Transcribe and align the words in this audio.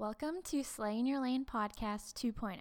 Welcome 0.00 0.36
to 0.44 0.64
Slay 0.64 0.98
in 0.98 1.04
Your 1.04 1.20
Lane 1.20 1.44
Podcast 1.44 2.14
2.0. 2.14 2.56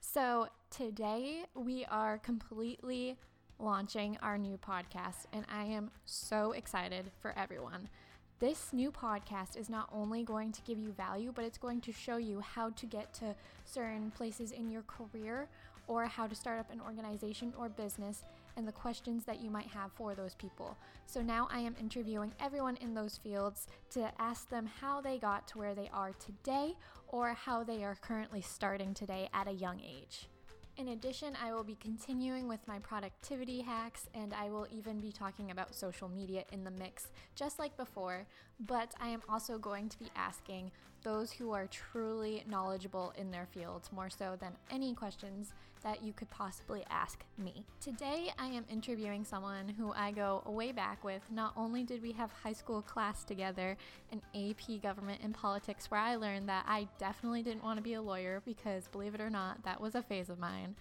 So, 0.00 0.48
today 0.70 1.44
we 1.54 1.84
are 1.84 2.16
completely 2.16 3.18
launching 3.58 4.16
our 4.22 4.38
new 4.38 4.56
podcast, 4.56 5.26
and 5.34 5.44
I 5.52 5.64
am 5.64 5.90
so 6.06 6.52
excited 6.52 7.10
for 7.20 7.38
everyone. 7.38 7.90
This 8.38 8.72
new 8.72 8.90
podcast 8.90 9.58
is 9.58 9.68
not 9.68 9.90
only 9.92 10.22
going 10.22 10.52
to 10.52 10.62
give 10.62 10.78
you 10.78 10.92
value, 10.92 11.32
but 11.34 11.44
it's 11.44 11.58
going 11.58 11.82
to 11.82 11.92
show 11.92 12.16
you 12.16 12.40
how 12.40 12.70
to 12.70 12.86
get 12.86 13.12
to 13.12 13.34
certain 13.66 14.10
places 14.12 14.50
in 14.50 14.70
your 14.70 14.84
career 14.84 15.48
or 15.86 16.06
how 16.06 16.26
to 16.26 16.34
start 16.34 16.60
up 16.60 16.72
an 16.72 16.80
organization 16.80 17.52
or 17.58 17.68
business 17.68 18.22
and 18.56 18.66
the 18.66 18.72
questions 18.72 19.24
that 19.24 19.40
you 19.40 19.50
might 19.50 19.66
have 19.68 19.92
for 19.92 20.14
those 20.14 20.34
people. 20.34 20.76
So 21.06 21.22
now 21.22 21.48
I 21.50 21.60
am 21.60 21.76
interviewing 21.78 22.32
everyone 22.40 22.76
in 22.76 22.94
those 22.94 23.18
fields 23.18 23.66
to 23.90 24.10
ask 24.18 24.48
them 24.48 24.66
how 24.80 25.00
they 25.00 25.18
got 25.18 25.46
to 25.48 25.58
where 25.58 25.74
they 25.74 25.90
are 25.92 26.12
today 26.12 26.76
or 27.08 27.32
how 27.34 27.62
they 27.62 27.84
are 27.84 27.96
currently 28.00 28.40
starting 28.40 28.94
today 28.94 29.28
at 29.32 29.48
a 29.48 29.52
young 29.52 29.80
age. 29.80 30.28
In 30.76 30.88
addition, 30.88 31.36
I 31.40 31.52
will 31.52 31.62
be 31.62 31.76
continuing 31.76 32.48
with 32.48 32.66
my 32.66 32.80
productivity 32.80 33.60
hacks 33.60 34.08
and 34.12 34.34
I 34.34 34.50
will 34.50 34.66
even 34.72 34.98
be 34.98 35.12
talking 35.12 35.52
about 35.52 35.72
social 35.72 36.08
media 36.08 36.44
in 36.50 36.64
the 36.64 36.70
mix, 36.72 37.08
just 37.36 37.60
like 37.60 37.76
before. 37.76 38.26
But 38.58 38.92
I 39.00 39.08
am 39.08 39.22
also 39.28 39.56
going 39.56 39.88
to 39.90 39.98
be 39.98 40.10
asking 40.16 40.72
those 41.04 41.30
who 41.30 41.52
are 41.52 41.68
truly 41.68 42.42
knowledgeable 42.48 43.12
in 43.16 43.30
their 43.30 43.46
fields 43.46 43.90
more 43.92 44.10
so 44.10 44.36
than 44.40 44.52
any 44.70 44.94
questions 44.94 45.52
that 45.84 46.02
you 46.02 46.14
could 46.14 46.30
possibly 46.30 46.82
ask 46.90 47.22
me. 47.36 47.62
Today, 47.78 48.32
I 48.38 48.46
am 48.46 48.64
interviewing 48.70 49.22
someone 49.22 49.68
who 49.68 49.92
I 49.92 50.12
go 50.12 50.42
way 50.46 50.72
back 50.72 51.04
with. 51.04 51.20
Not 51.30 51.52
only 51.56 51.84
did 51.84 52.02
we 52.02 52.12
have 52.12 52.32
high 52.32 52.54
school 52.54 52.80
class 52.80 53.22
together 53.22 53.76
in 54.10 54.22
AP 54.34 54.82
Government 54.82 55.20
and 55.22 55.34
Politics, 55.34 55.90
where 55.90 56.00
I 56.00 56.16
learned 56.16 56.48
that 56.48 56.64
I 56.66 56.88
definitely 56.98 57.42
didn't 57.42 57.62
want 57.62 57.76
to 57.76 57.82
be 57.82 57.94
a 57.94 58.02
lawyer 58.02 58.42
because, 58.46 58.88
believe 58.88 59.14
it 59.14 59.20
or 59.20 59.30
not, 59.30 59.62
that 59.64 59.80
was 59.80 59.94
a 59.94 60.02
phase 60.02 60.30
of 60.30 60.38
mine. 60.38 60.74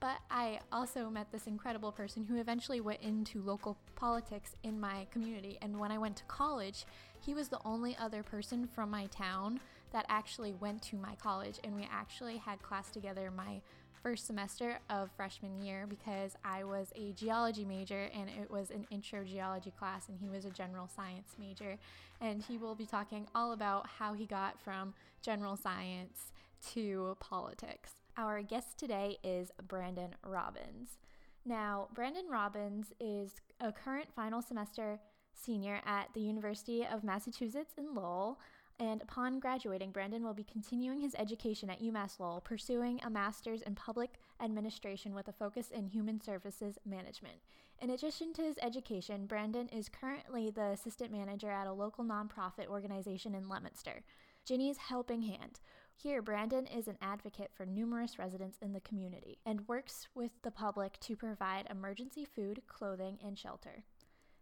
But 0.00 0.18
I 0.30 0.60
also 0.70 1.10
met 1.10 1.32
this 1.32 1.48
incredible 1.48 1.90
person 1.90 2.24
who 2.24 2.36
eventually 2.36 2.80
went 2.80 3.00
into 3.00 3.42
local 3.42 3.76
politics 3.96 4.54
in 4.62 4.78
my 4.78 5.06
community. 5.10 5.58
And 5.60 5.78
when 5.78 5.90
I 5.90 5.98
went 5.98 6.16
to 6.18 6.24
college, 6.24 6.86
he 7.20 7.34
was 7.34 7.48
the 7.48 7.60
only 7.64 7.96
other 7.96 8.22
person 8.22 8.68
from 8.68 8.90
my 8.90 9.06
town 9.06 9.58
that 9.92 10.06
actually 10.08 10.54
went 10.54 10.82
to 10.82 10.96
my 10.96 11.16
college. 11.16 11.58
And 11.64 11.74
we 11.74 11.88
actually 11.90 12.36
had 12.36 12.62
class 12.62 12.90
together 12.90 13.32
my 13.36 13.60
first 14.00 14.28
semester 14.28 14.78
of 14.88 15.10
freshman 15.16 15.60
year 15.60 15.84
because 15.88 16.36
I 16.44 16.62
was 16.62 16.92
a 16.94 17.12
geology 17.14 17.64
major 17.64 18.08
and 18.14 18.28
it 18.28 18.48
was 18.48 18.70
an 18.70 18.86
intro 18.90 19.24
geology 19.24 19.72
class, 19.76 20.08
and 20.08 20.16
he 20.20 20.28
was 20.28 20.44
a 20.44 20.50
general 20.50 20.88
science 20.88 21.34
major. 21.40 21.76
And 22.20 22.40
he 22.40 22.56
will 22.56 22.76
be 22.76 22.86
talking 22.86 23.26
all 23.34 23.50
about 23.52 23.88
how 23.98 24.12
he 24.12 24.26
got 24.26 24.60
from 24.60 24.94
general 25.22 25.56
science 25.56 26.30
to 26.72 27.16
politics. 27.18 27.97
Our 28.18 28.42
guest 28.42 28.76
today 28.76 29.16
is 29.22 29.52
Brandon 29.68 30.10
Robbins. 30.26 30.98
Now, 31.44 31.86
Brandon 31.94 32.26
Robbins 32.28 32.92
is 32.98 33.40
a 33.60 33.70
current 33.70 34.12
final 34.12 34.42
semester 34.42 34.98
senior 35.32 35.80
at 35.86 36.08
the 36.14 36.20
University 36.20 36.84
of 36.84 37.04
Massachusetts 37.04 37.74
in 37.78 37.94
Lowell. 37.94 38.40
And 38.80 39.02
upon 39.02 39.38
graduating, 39.38 39.92
Brandon 39.92 40.24
will 40.24 40.34
be 40.34 40.42
continuing 40.42 41.00
his 41.00 41.14
education 41.16 41.70
at 41.70 41.80
UMass 41.80 42.18
Lowell, 42.18 42.40
pursuing 42.40 43.00
a 43.04 43.10
master's 43.10 43.62
in 43.62 43.76
public 43.76 44.14
administration 44.42 45.14
with 45.14 45.28
a 45.28 45.32
focus 45.32 45.70
in 45.70 45.86
human 45.86 46.20
services 46.20 46.76
management. 46.84 47.36
In 47.80 47.90
addition 47.90 48.32
to 48.32 48.42
his 48.42 48.58
education, 48.60 49.26
Brandon 49.26 49.68
is 49.68 49.88
currently 49.88 50.50
the 50.50 50.70
assistant 50.70 51.12
manager 51.12 51.52
at 51.52 51.68
a 51.68 51.72
local 51.72 52.04
nonprofit 52.04 52.66
organization 52.66 53.36
in 53.36 53.48
Leominster. 53.48 54.02
Ginny's 54.44 54.78
Helping 54.78 55.22
Hand. 55.22 55.60
Here, 56.00 56.22
Brandon 56.22 56.64
is 56.68 56.86
an 56.86 56.96
advocate 57.02 57.50
for 57.52 57.66
numerous 57.66 58.20
residents 58.20 58.56
in 58.62 58.72
the 58.72 58.78
community 58.78 59.40
and 59.44 59.66
works 59.66 60.06
with 60.14 60.30
the 60.42 60.52
public 60.52 61.00
to 61.00 61.16
provide 61.16 61.66
emergency 61.68 62.24
food, 62.24 62.62
clothing, 62.68 63.18
and 63.20 63.36
shelter. 63.36 63.82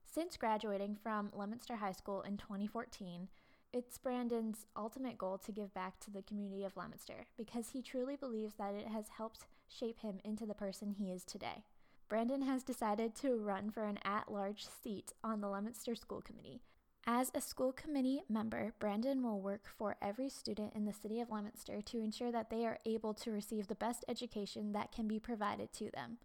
Since 0.05 0.37
graduating 0.37 0.99
from 1.03 1.31
Leominster 1.33 1.77
High 1.77 1.93
School 1.93 2.21
in 2.21 2.37
2014, 2.37 3.29
it's 3.73 3.97
Brandon's 3.97 4.67
ultimate 4.77 5.17
goal 5.17 5.39
to 5.39 5.51
give 5.51 5.73
back 5.73 5.99
to 6.01 6.11
the 6.11 6.21
community 6.21 6.63
of 6.63 6.77
Leominster 6.77 7.25
because 7.39 7.71
he 7.71 7.81
truly 7.81 8.17
believes 8.17 8.57
that 8.59 8.75
it 8.75 8.89
has 8.89 9.09
helped 9.17 9.47
shape 9.67 10.01
him 10.01 10.19
into 10.25 10.45
the 10.45 10.53
person 10.53 10.91
he 10.91 11.11
is 11.11 11.25
today. 11.25 11.65
Brandon 12.11 12.43
has 12.43 12.65
decided 12.65 13.15
to 13.15 13.39
run 13.39 13.71
for 13.71 13.85
an 13.85 13.99
at 14.05 14.31
large 14.31 14.67
seat 14.67 15.15
on 15.25 15.41
the 15.41 15.49
Leominster 15.49 15.95
School 15.95 16.21
Committee, 16.21 16.61
as 17.07 17.31
a 17.35 17.41
school 17.41 17.73
committee 17.73 18.23
member, 18.29 18.73
Brandon 18.81 19.23
will 19.23 19.41
work 19.41 19.67
for 19.79 19.97
every 20.03 20.29
student 20.29 20.73
in 20.75 20.85
the 20.85 20.93
city 20.93 21.21
of 21.21 21.31
Leominster 21.31 21.81
to 21.83 22.01
ensure 22.01 22.33
that 22.33 22.51
they 22.51 22.67
are 22.67 22.79
able 22.85 23.15
to 23.15 23.31
receive 23.31 23.69
the 23.69 23.77
best 23.77 24.05
education 24.09 24.73
that 24.73 24.91
can 24.91 25.07
be 25.07 25.21
provided 25.21 25.73
to 25.75 25.91
them. 25.93 26.19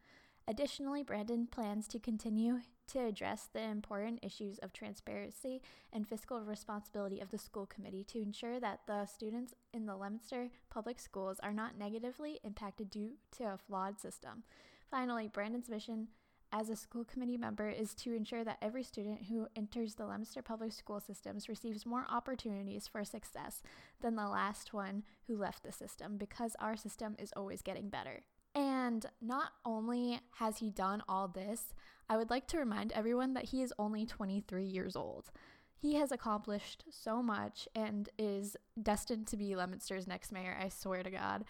Additionally, 0.48 1.04
Brandon 1.04 1.46
plans 1.46 1.88
to 1.88 2.00
continue 2.00 2.62
to 2.88 3.00
address 3.00 3.48
the 3.54 3.62
important 3.62 4.20
issues 4.24 4.58
of 4.58 4.74
transparency 4.74 5.62
and 5.94 6.08
fiscal 6.08 6.42
responsibility 6.42 7.20
of 7.20 7.30
the 7.30 7.38
school 7.38 7.68
committee 7.68 8.04
to 8.04 8.22
ensure 8.22 8.60
that 8.60 8.80
the 8.88 9.06
students 9.06 9.54
in 9.72 9.86
the 9.86 9.96
Leominster 9.96 10.50
public 10.72 11.00
schools 11.00 11.40
are 11.44 11.54
not 11.54 11.78
negatively 11.78 12.40
impacted 12.44 12.90
due 12.90 13.12
to 13.38 13.44
a 13.44 13.58
flawed 13.58 14.00
system. 14.00 14.44
Finally, 14.90 15.30
Brandon's 15.32 15.70
mission 15.70 16.08
as 16.52 16.70
a 16.70 16.76
school 16.76 17.06
committee 17.06 17.38
member 17.38 17.70
is 17.70 17.94
to 17.96 18.14
ensure 18.14 18.44
that 18.44 18.58
every 18.62 18.84
student 18.84 19.24
who 19.30 19.48
enters 19.56 19.96
the 19.96 20.06
Leominster 20.06 20.42
Public 20.42 20.74
School 20.74 21.00
systems 21.00 21.48
receives 21.48 21.86
more 21.86 22.06
opportunities 22.10 22.88
for 22.88 23.04
success 23.04 23.62
than 24.02 24.16
the 24.16 24.28
last 24.28 24.74
one 24.74 25.04
who 25.28 25.38
left 25.38 25.64
the 25.64 25.72
system 25.72 26.18
because 26.18 26.56
our 26.60 26.76
system 26.76 27.16
is 27.18 27.34
always 27.36 27.62
getting 27.62 27.90
better. 27.90 28.22
And 28.54 29.06
not 29.22 29.52
only 29.64 30.20
has 30.40 30.58
he 30.58 30.70
done 30.70 31.02
all 31.08 31.30
this, 31.30 31.74
I 32.10 32.18
would 32.18 32.30
like 32.30 32.48
to 32.48 32.58
remind 32.58 32.92
everyone 32.92 33.34
that 33.36 33.46
he 33.46 33.62
is 33.62 33.74
only 33.80 34.06
23 34.06 34.66
years 34.66 34.96
old. 34.96 35.32
He 35.74 35.96
has 35.96 36.12
accomplished 36.12 36.84
so 36.92 37.24
much 37.24 37.68
and 37.74 38.10
is 38.20 38.58
destined 38.82 39.28
to 39.28 39.38
be 39.38 39.56
Leominster's 39.56 40.06
next 40.06 40.32
mayor, 40.32 40.58
I 40.62 40.68
swear 40.70 41.02
to 41.02 41.10
God. 41.10 41.46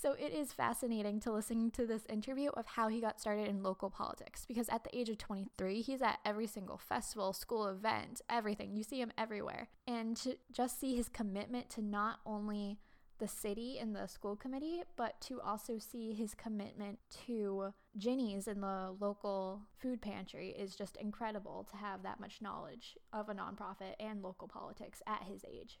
so 0.00 0.12
it 0.12 0.32
is 0.32 0.52
fascinating 0.52 1.20
to 1.20 1.32
listen 1.32 1.70
to 1.72 1.86
this 1.86 2.06
interview 2.08 2.50
of 2.50 2.66
how 2.66 2.88
he 2.88 3.00
got 3.00 3.20
started 3.20 3.48
in 3.48 3.62
local 3.62 3.90
politics 3.90 4.44
because 4.46 4.68
at 4.68 4.84
the 4.84 4.98
age 4.98 5.08
of 5.08 5.18
23 5.18 5.82
he's 5.82 6.02
at 6.02 6.18
every 6.24 6.46
single 6.46 6.78
festival 6.78 7.32
school 7.32 7.66
event 7.66 8.20
everything 8.30 8.74
you 8.74 8.82
see 8.82 9.00
him 9.00 9.12
everywhere 9.18 9.68
and 9.86 10.16
to 10.16 10.36
just 10.52 10.80
see 10.80 10.96
his 10.96 11.08
commitment 11.08 11.68
to 11.68 11.82
not 11.82 12.20
only 12.24 12.78
the 13.20 13.28
city 13.28 13.78
and 13.78 13.94
the 13.94 14.06
school 14.06 14.34
committee, 14.34 14.82
but 14.96 15.20
to 15.20 15.40
also 15.42 15.78
see 15.78 16.14
his 16.14 16.34
commitment 16.34 16.98
to 17.26 17.72
Ginny's 17.96 18.48
and 18.48 18.62
the 18.62 18.96
local 18.98 19.60
food 19.78 20.00
pantry 20.00 20.50
is 20.58 20.74
just 20.74 20.96
incredible 20.96 21.66
to 21.70 21.76
have 21.76 22.02
that 22.02 22.18
much 22.18 22.40
knowledge 22.40 22.96
of 23.12 23.28
a 23.28 23.34
nonprofit 23.34 23.94
and 24.00 24.22
local 24.22 24.48
politics 24.48 25.02
at 25.06 25.24
his 25.30 25.44
age. 25.44 25.78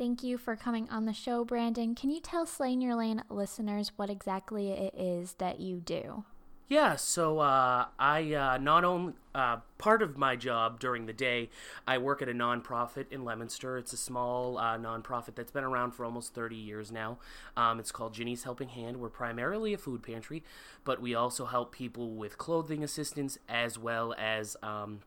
Thank 0.00 0.22
you 0.22 0.38
for 0.38 0.56
coming 0.56 0.88
on 0.88 1.04
the 1.04 1.12
show, 1.12 1.44
Brandon. 1.44 1.94
Can 1.94 2.08
you 2.08 2.22
tell 2.22 2.46
Slay 2.46 2.72
in 2.72 2.80
Your 2.80 2.94
Lane 2.94 3.22
listeners 3.28 3.92
what 3.96 4.08
exactly 4.08 4.70
it 4.70 4.94
is 4.96 5.34
that 5.34 5.60
you 5.60 5.76
do? 5.76 6.24
Yeah, 6.70 6.96
so 6.96 7.40
uh, 7.40 7.84
I 7.98 8.32
uh, 8.32 8.56
not 8.56 8.82
only 8.84 9.12
uh, 9.34 9.58
part 9.76 10.00
of 10.00 10.16
my 10.16 10.36
job 10.36 10.80
during 10.80 11.04
the 11.04 11.12
day, 11.12 11.50
I 11.86 11.98
work 11.98 12.22
at 12.22 12.30
a 12.30 12.32
nonprofit 12.32 13.12
in 13.12 13.26
Leominster. 13.26 13.76
It's 13.76 13.92
a 13.92 13.98
small 13.98 14.56
uh, 14.56 14.78
nonprofit 14.78 15.34
that's 15.34 15.52
been 15.52 15.64
around 15.64 15.90
for 15.90 16.06
almost 16.06 16.32
30 16.32 16.56
years 16.56 16.90
now. 16.90 17.18
Um, 17.54 17.78
it's 17.78 17.92
called 17.92 18.14
Ginny's 18.14 18.44
Helping 18.44 18.70
Hand. 18.70 19.00
We're 19.00 19.10
primarily 19.10 19.74
a 19.74 19.78
food 19.78 20.02
pantry, 20.02 20.42
but 20.82 21.02
we 21.02 21.14
also 21.14 21.44
help 21.44 21.72
people 21.72 22.14
with 22.14 22.38
clothing 22.38 22.82
assistance 22.82 23.36
as 23.50 23.78
well 23.78 24.14
as 24.16 24.56
um, 24.62 25.00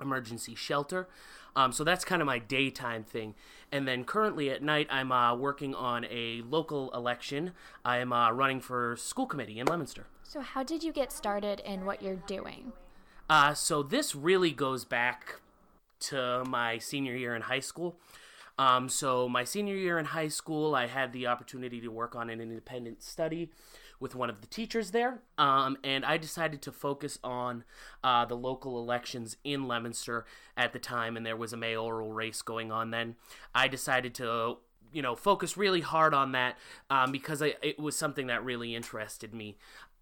emergency 0.00 0.54
shelter. 0.54 1.08
Um, 1.56 1.72
so 1.72 1.84
that's 1.84 2.04
kind 2.04 2.20
of 2.20 2.26
my 2.26 2.38
daytime 2.38 3.02
thing. 3.02 3.34
And 3.72 3.88
then 3.88 4.04
currently 4.04 4.50
at 4.50 4.62
night, 4.62 4.86
I'm 4.90 5.10
uh, 5.10 5.34
working 5.34 5.74
on 5.74 6.04
a 6.04 6.42
local 6.48 6.90
election. 6.90 7.52
I 7.84 7.98
am 7.98 8.12
uh, 8.12 8.30
running 8.30 8.60
for 8.60 8.94
school 8.96 9.26
committee 9.26 9.58
in 9.58 9.66
Leominster. 9.66 10.06
So, 10.22 10.40
how 10.40 10.62
did 10.62 10.82
you 10.82 10.92
get 10.92 11.12
started 11.12 11.60
in 11.60 11.84
what 11.86 12.02
you're 12.02 12.16
doing? 12.26 12.72
Uh, 13.30 13.54
so, 13.54 13.82
this 13.82 14.14
really 14.14 14.50
goes 14.50 14.84
back 14.84 15.40
to 16.00 16.44
my 16.44 16.78
senior 16.78 17.14
year 17.14 17.34
in 17.34 17.42
high 17.42 17.60
school. 17.60 17.96
Um, 18.58 18.88
so, 18.88 19.28
my 19.28 19.44
senior 19.44 19.76
year 19.76 19.98
in 19.98 20.06
high 20.06 20.28
school, 20.28 20.74
I 20.74 20.86
had 20.88 21.12
the 21.12 21.26
opportunity 21.26 21.80
to 21.80 21.88
work 21.88 22.14
on 22.14 22.28
an 22.28 22.40
independent 22.40 23.02
study 23.02 23.50
with 24.00 24.14
one 24.14 24.30
of 24.30 24.40
the 24.40 24.46
teachers 24.46 24.90
there. 24.90 25.20
Um, 25.38 25.76
and 25.84 26.04
I 26.04 26.16
decided 26.16 26.62
to 26.62 26.72
focus 26.72 27.18
on 27.24 27.64
uh, 28.04 28.24
the 28.24 28.36
local 28.36 28.78
elections 28.78 29.36
in 29.44 29.68
Leominster 29.68 30.24
at 30.56 30.72
the 30.72 30.78
time, 30.78 31.16
and 31.16 31.24
there 31.24 31.36
was 31.36 31.52
a 31.52 31.56
mayoral 31.56 32.12
race 32.12 32.42
going 32.42 32.72
on 32.72 32.90
then. 32.90 33.16
I 33.54 33.68
decided 33.68 34.14
to 34.16 34.58
you 34.92 35.02
know 35.02 35.16
focus 35.16 35.56
really 35.56 35.80
hard 35.80 36.14
on 36.14 36.32
that 36.32 36.56
um, 36.90 37.12
because 37.12 37.42
I, 37.42 37.54
it 37.62 37.78
was 37.78 37.96
something 37.96 38.28
that 38.28 38.44
really 38.44 38.74
interested 38.74 39.34
me 39.34 39.56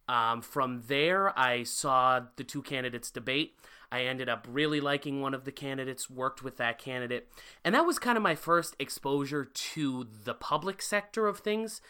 um, 0.08 0.42
from 0.42 0.82
there, 0.86 1.36
I 1.38 1.62
saw 1.62 2.20
the 2.36 2.44
two 2.44 2.62
candidates 2.62 3.10
debate. 3.10 3.56
I 3.90 4.02
ended 4.02 4.28
up 4.28 4.46
really 4.50 4.80
liking 4.80 5.20
one 5.20 5.34
of 5.34 5.44
the 5.44 5.52
candidates, 5.52 6.10
worked 6.10 6.42
with 6.42 6.56
that 6.56 6.78
candidate, 6.78 7.28
and 7.64 7.74
that 7.74 7.86
was 7.86 7.98
kind 7.98 8.16
of 8.16 8.22
my 8.22 8.34
first 8.34 8.74
exposure 8.78 9.44
to 9.44 10.06
the 10.24 10.34
public 10.34 10.82
sector 10.82 11.26
of 11.26 11.38
things. 11.38 11.80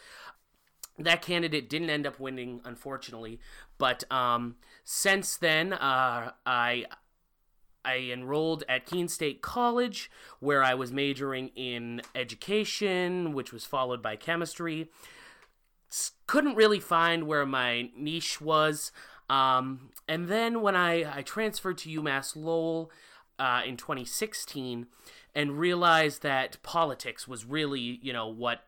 That 0.97 1.21
candidate 1.21 1.69
didn't 1.69 1.89
end 1.89 2.07
up 2.07 2.19
winning, 2.19 2.61
unfortunately, 2.63 3.39
but 3.77 4.09
um, 4.11 4.55
since 4.85 5.35
then, 5.35 5.73
uh, 5.73 6.31
I 6.45 6.85
I 7.85 8.09
enrolled 8.11 8.63
at 8.67 8.85
Keene 8.85 9.07
State 9.07 9.41
College, 9.41 10.09
where 10.39 10.63
I 10.63 10.73
was 10.73 10.91
majoring 10.91 11.49
in 11.55 12.01
education, 12.15 13.33
which 13.33 13.53
was 13.53 13.65
followed 13.65 14.01
by 14.01 14.15
chemistry. 14.15 14.89
Couldn't 16.27 16.55
really 16.55 16.79
find 16.79 17.27
where 17.27 17.45
my 17.45 17.91
niche 17.95 18.41
was. 18.41 18.91
Um, 19.29 19.91
and 20.07 20.27
then 20.27 20.61
when 20.61 20.75
I, 20.75 21.19
I 21.19 21.21
transferred 21.21 21.77
to 21.79 22.01
UMass 22.01 22.35
Lowell 22.35 22.91
uh, 23.37 23.61
in 23.65 23.77
2016 23.77 24.87
and 25.33 25.59
realized 25.59 26.23
that 26.23 26.61
politics 26.63 27.27
was 27.27 27.45
really, 27.45 27.99
you 28.01 28.13
know, 28.13 28.27
what 28.27 28.61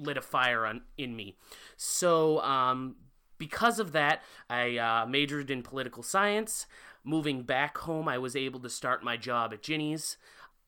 lit 0.00 0.16
a 0.16 0.22
fire 0.22 0.66
on, 0.66 0.82
in 0.96 1.14
me. 1.14 1.36
So, 1.76 2.40
um, 2.40 2.96
because 3.38 3.78
of 3.78 3.92
that, 3.92 4.22
I 4.48 4.76
uh, 4.76 5.06
majored 5.06 5.50
in 5.50 5.62
political 5.62 6.02
science. 6.02 6.66
Moving 7.02 7.42
back 7.42 7.78
home, 7.78 8.08
I 8.08 8.18
was 8.18 8.36
able 8.36 8.60
to 8.60 8.68
start 8.68 9.02
my 9.02 9.16
job 9.16 9.52
at 9.54 9.62
Ginny's. 9.62 10.18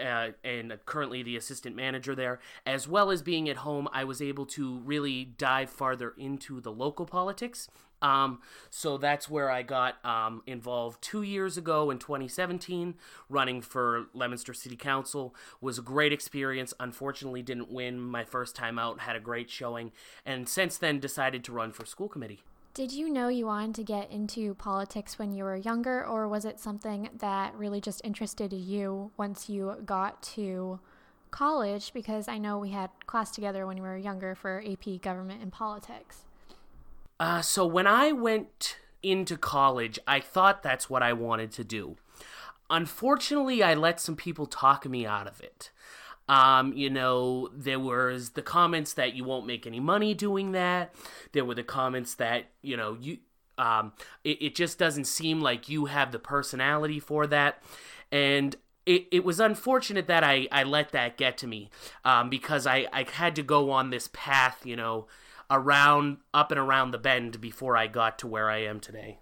Uh, 0.03 0.31
and 0.43 0.77
currently 0.85 1.23
the 1.23 1.37
assistant 1.37 1.77
manager 1.77 2.15
there. 2.15 2.41
As 2.67 2.89
well 2.89 3.11
as 3.11 3.23
being 3.23 3.49
at 3.49 3.59
home, 3.59 3.89
I 3.93 4.05
was 4.05 4.21
able 4.21 4.47
to 4.47 4.79
really 4.79 5.25
dive 5.25 5.71
farther 5.71 6.15
into 6.19 6.61
the 6.61 6.73
local 6.73 7.07
politics. 7.07 7.69
Um, 8.03 8.41
so 8.69 8.99
that's 8.99 9.31
where 9.31 9.49
I 9.49 9.63
got 9.63 10.05
um, 10.05 10.43
involved 10.47 11.01
two 11.01 11.23
years 11.23 11.57
ago 11.57 11.91
in 11.91 11.99
2017, 11.99 12.95
running 13.29 13.63
for 13.63 14.07
Leominster 14.13 14.53
City 14.53 14.77
Council. 14.77 15.35
Was 15.61 15.79
a 15.79 15.83
great 15.83 16.13
experience. 16.13 16.75
Unfortunately, 16.81 17.43
didn't 17.43 17.71
win 17.71 18.01
my 18.01 18.25
first 18.25 18.57
time 18.57 18.79
out. 18.79 19.01
Had 19.01 19.17
a 19.17 19.21
great 19.21 19.49
showing, 19.49 19.93
and 20.27 20.49
since 20.49 20.77
then 20.77 20.99
decided 20.99 21.45
to 21.45 21.53
run 21.53 21.73
for 21.73 21.87
school 21.87 22.09
committee. 22.09 22.43
Did 22.75 22.91
you 22.91 23.11
know 23.11 23.29
you 23.29 23.45
wanted 23.45 23.75
to 23.75 23.85
get 23.85 24.11
into 24.11 24.55
politics 24.55 25.19
when 25.19 25.31
you 25.31 25.45
were 25.45 25.57
younger, 25.57 26.03
or 26.07 26.27
was 26.27 26.47
it 26.47 26.59
something 26.59 27.11
that 27.19 27.55
really 27.55 27.83
just 27.83 28.01
interested 28.03 28.51
you 28.51 29.11
once 29.19 29.51
you 29.51 29.77
got 29.85 30.23
to 30.35 30.81
college? 31.31 31.93
Because 31.93 32.29
I 32.29 32.39
know 32.39 32.59
we 32.59 32.71
had 32.71 32.89
class 33.07 33.31
together 33.31 33.67
when 33.67 33.77
we 33.77 33.83
were 33.83 33.99
younger 33.99 34.35
for 34.35 34.65
AP 34.67 35.03
Government 35.03 35.43
and 35.43 35.53
Politics. 35.53 36.23
Uh, 37.21 37.43
so 37.43 37.67
when 37.67 37.87
I 37.87 38.11
went 38.13 38.79
into 39.03 39.37
college, 39.37 39.99
I 40.07 40.21
thought 40.21 40.63
that's 40.63 40.89
what 40.89 41.03
I 41.03 41.13
wanted 41.13 41.53
to 41.53 41.65
do. 41.65 41.97
Unfortunately, 42.71 43.63
I 43.63 43.75
let 43.75 44.01
some 44.01 44.17
people 44.17 44.47
talk 44.47 44.89
me 44.89 45.05
out 45.05 45.27
of 45.27 45.43
it. 45.43 45.71
Um, 46.29 46.73
you 46.75 46.89
know, 46.89 47.49
there 47.53 47.81
was 47.81 48.31
the 48.31 48.43
comments 48.43 48.95
that 48.95 49.15
you 49.15 49.25
won't 49.25 49.47
make 49.47 49.67
any 49.67 49.81
money 49.81 50.15
doing 50.15 50.53
that. 50.53 50.95
There 51.33 51.45
were 51.45 51.55
the 51.55 51.65
comments 51.65 52.15
that, 52.15 52.47
you 52.63 52.77
know, 52.77 52.97
you 53.01 53.19
um 53.59 53.93
it, 54.25 54.41
it 54.41 54.55
just 54.55 54.79
doesn't 54.79 55.05
seem 55.05 55.41
like 55.41 55.69
you 55.69 55.85
have 55.87 56.11
the 56.11 56.19
personality 56.19 56.99
for 56.99 57.27
that. 57.27 57.63
And 58.11 58.57
it, 58.87 59.07
it 59.11 59.25
was 59.25 59.41
unfortunate 59.41 60.07
that 60.09 60.25
I, 60.25 60.49
I 60.51 60.65
let 60.65 60.93
that 60.93 61.17
get 61.17 61.39
to 61.39 61.47
me 61.47 61.71
um, 62.05 62.31
because 62.31 62.67
I, 62.67 62.87
I 62.93 63.07
had 63.11 63.37
to 63.37 63.43
go 63.43 63.71
on 63.71 63.91
this 63.91 64.09
path, 64.13 64.67
you 64.67 64.77
know, 64.77 65.07
around 65.51 66.19
up 66.35 66.51
and 66.51 66.59
around 66.59 66.91
the 66.91 66.99
bend 66.99 67.41
before 67.41 67.77
I 67.77 67.87
got 67.87 68.19
to 68.21 68.27
where 68.27 68.51
I 68.51 68.59
am 68.59 68.81
today. 68.81 69.19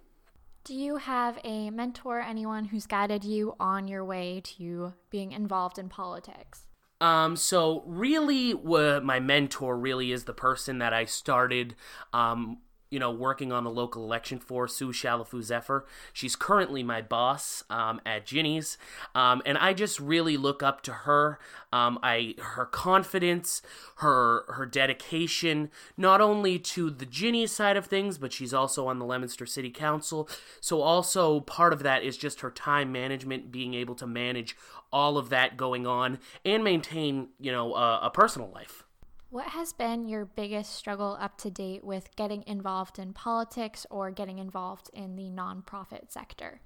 Do 0.63 0.75
you 0.75 0.97
have 0.97 1.39
a 1.43 1.69
mentor, 1.71 2.21
anyone 2.21 2.65
who's 2.65 2.85
guided 2.85 3.23
you 3.23 3.55
on 3.59 3.87
your 3.87 4.05
way 4.05 4.41
to 4.57 4.93
being 5.09 5.31
involved 5.31 5.79
in 5.79 5.89
politics? 5.89 6.67
Um, 7.01 7.35
so 7.35 7.83
really, 7.87 8.51
what 8.51 9.03
my 9.03 9.19
mentor 9.19 9.77
really 9.77 10.11
is 10.11 10.25
the 10.25 10.33
person 10.33 10.77
that 10.77 10.93
I 10.93 11.05
started, 11.05 11.75
um, 12.13 12.59
you 12.91 12.99
know, 12.99 13.09
working 13.09 13.51
on 13.51 13.63
the 13.63 13.71
local 13.71 14.03
election 14.03 14.37
for, 14.37 14.67
Sue 14.67 14.91
Chalifoux 14.91 15.41
Zephir. 15.41 15.85
She's 16.13 16.35
currently 16.35 16.83
my 16.83 17.01
boss 17.01 17.63
um, 17.69 17.99
at 18.05 18.25
Ginny's, 18.25 18.77
um, 19.15 19.41
and 19.45 19.57
I 19.57 19.73
just 19.73 19.99
really 19.99 20.37
look 20.37 20.61
up 20.61 20.81
to 20.83 20.91
her. 20.91 21.39
Um, 21.73 21.97
I 22.03 22.35
her 22.37 22.65
confidence, 22.65 23.61
her 23.95 24.43
her 24.53 24.65
dedication, 24.65 25.71
not 25.97 26.21
only 26.21 26.59
to 26.59 26.91
the 26.91 27.05
Ginny's 27.05 27.51
side 27.51 27.77
of 27.77 27.85
things, 27.85 28.17
but 28.17 28.33
she's 28.33 28.53
also 28.53 28.87
on 28.87 28.99
the 28.99 29.05
Leominster 29.05 29.45
City 29.45 29.71
Council. 29.71 30.29
So 30.59 30.81
also 30.81 31.39
part 31.39 31.73
of 31.73 31.81
that 31.83 32.03
is 32.03 32.17
just 32.17 32.41
her 32.41 32.51
time 32.51 32.91
management, 32.91 33.51
being 33.51 33.73
able 33.73 33.95
to 33.95 34.05
manage 34.05 34.57
all 34.91 35.17
of 35.17 35.29
that 35.29 35.55
going 35.55 35.87
on 35.87 36.19
and 36.43 36.63
maintain, 36.63 37.29
you 37.39 37.51
know, 37.51 37.73
a, 37.73 38.01
a 38.03 38.11
personal 38.11 38.51
life. 38.51 38.83
What 39.31 39.47
has 39.47 39.71
been 39.71 40.09
your 40.09 40.25
biggest 40.25 40.75
struggle 40.75 41.17
up 41.17 41.37
to 41.37 41.49
date 41.49 41.85
with 41.85 42.13
getting 42.17 42.43
involved 42.45 42.99
in 42.99 43.13
politics 43.13 43.87
or 43.89 44.11
getting 44.11 44.39
involved 44.39 44.89
in 44.93 45.15
the 45.15 45.29
nonprofit 45.29 46.11
sector? 46.11 46.59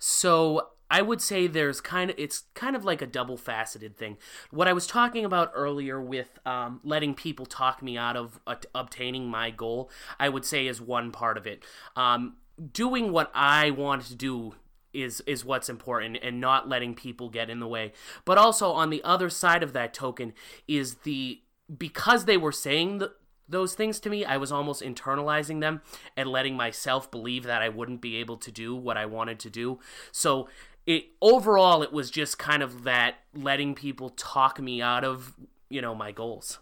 So, 0.00 0.70
I 0.90 1.00
would 1.00 1.22
say 1.22 1.46
there's 1.46 1.80
kind 1.80 2.10
of 2.10 2.18
it's 2.18 2.42
kind 2.54 2.74
of 2.74 2.84
like 2.84 3.02
a 3.02 3.06
double 3.06 3.36
faceted 3.36 3.96
thing. 3.96 4.18
What 4.50 4.66
I 4.66 4.72
was 4.72 4.88
talking 4.88 5.24
about 5.24 5.52
earlier 5.54 6.02
with 6.02 6.40
um, 6.44 6.80
letting 6.82 7.14
people 7.14 7.46
talk 7.46 7.84
me 7.84 7.96
out 7.96 8.16
of 8.16 8.40
uh, 8.48 8.56
obtaining 8.74 9.28
my 9.28 9.52
goal, 9.52 9.88
I 10.18 10.28
would 10.28 10.44
say 10.44 10.66
is 10.66 10.80
one 10.80 11.12
part 11.12 11.38
of 11.38 11.46
it. 11.46 11.62
Um, 11.94 12.34
doing 12.72 13.12
what 13.12 13.30
I 13.32 13.70
wanted 13.70 14.06
to 14.06 14.16
do 14.16 14.56
is 14.92 15.20
is 15.20 15.44
what's 15.44 15.68
important 15.68 16.18
and 16.20 16.40
not 16.40 16.68
letting 16.68 16.96
people 16.96 17.28
get 17.28 17.48
in 17.48 17.60
the 17.60 17.68
way. 17.68 17.92
But 18.24 18.38
also 18.38 18.72
on 18.72 18.90
the 18.90 19.04
other 19.04 19.30
side 19.30 19.62
of 19.62 19.72
that 19.74 19.94
token 19.94 20.32
is 20.66 20.96
the 21.04 21.42
because 21.76 22.24
they 22.24 22.36
were 22.36 22.52
saying 22.52 22.98
the, 22.98 23.12
those 23.48 23.74
things 23.74 24.00
to 24.00 24.10
me, 24.10 24.24
I 24.24 24.36
was 24.36 24.50
almost 24.50 24.82
internalizing 24.82 25.60
them 25.60 25.82
and 26.16 26.28
letting 26.28 26.56
myself 26.56 27.10
believe 27.10 27.44
that 27.44 27.62
I 27.62 27.68
wouldn't 27.68 28.00
be 28.00 28.16
able 28.16 28.36
to 28.38 28.50
do 28.50 28.74
what 28.74 28.96
I 28.96 29.06
wanted 29.06 29.38
to 29.40 29.50
do. 29.50 29.78
So 30.10 30.48
it 30.86 31.06
overall 31.20 31.82
it 31.82 31.92
was 31.92 32.10
just 32.10 32.38
kind 32.38 32.62
of 32.62 32.84
that 32.84 33.16
letting 33.34 33.74
people 33.74 34.10
talk 34.10 34.60
me 34.60 34.82
out 34.82 35.04
of, 35.04 35.34
you 35.68 35.80
know, 35.80 35.94
my 35.94 36.12
goals. 36.12 36.58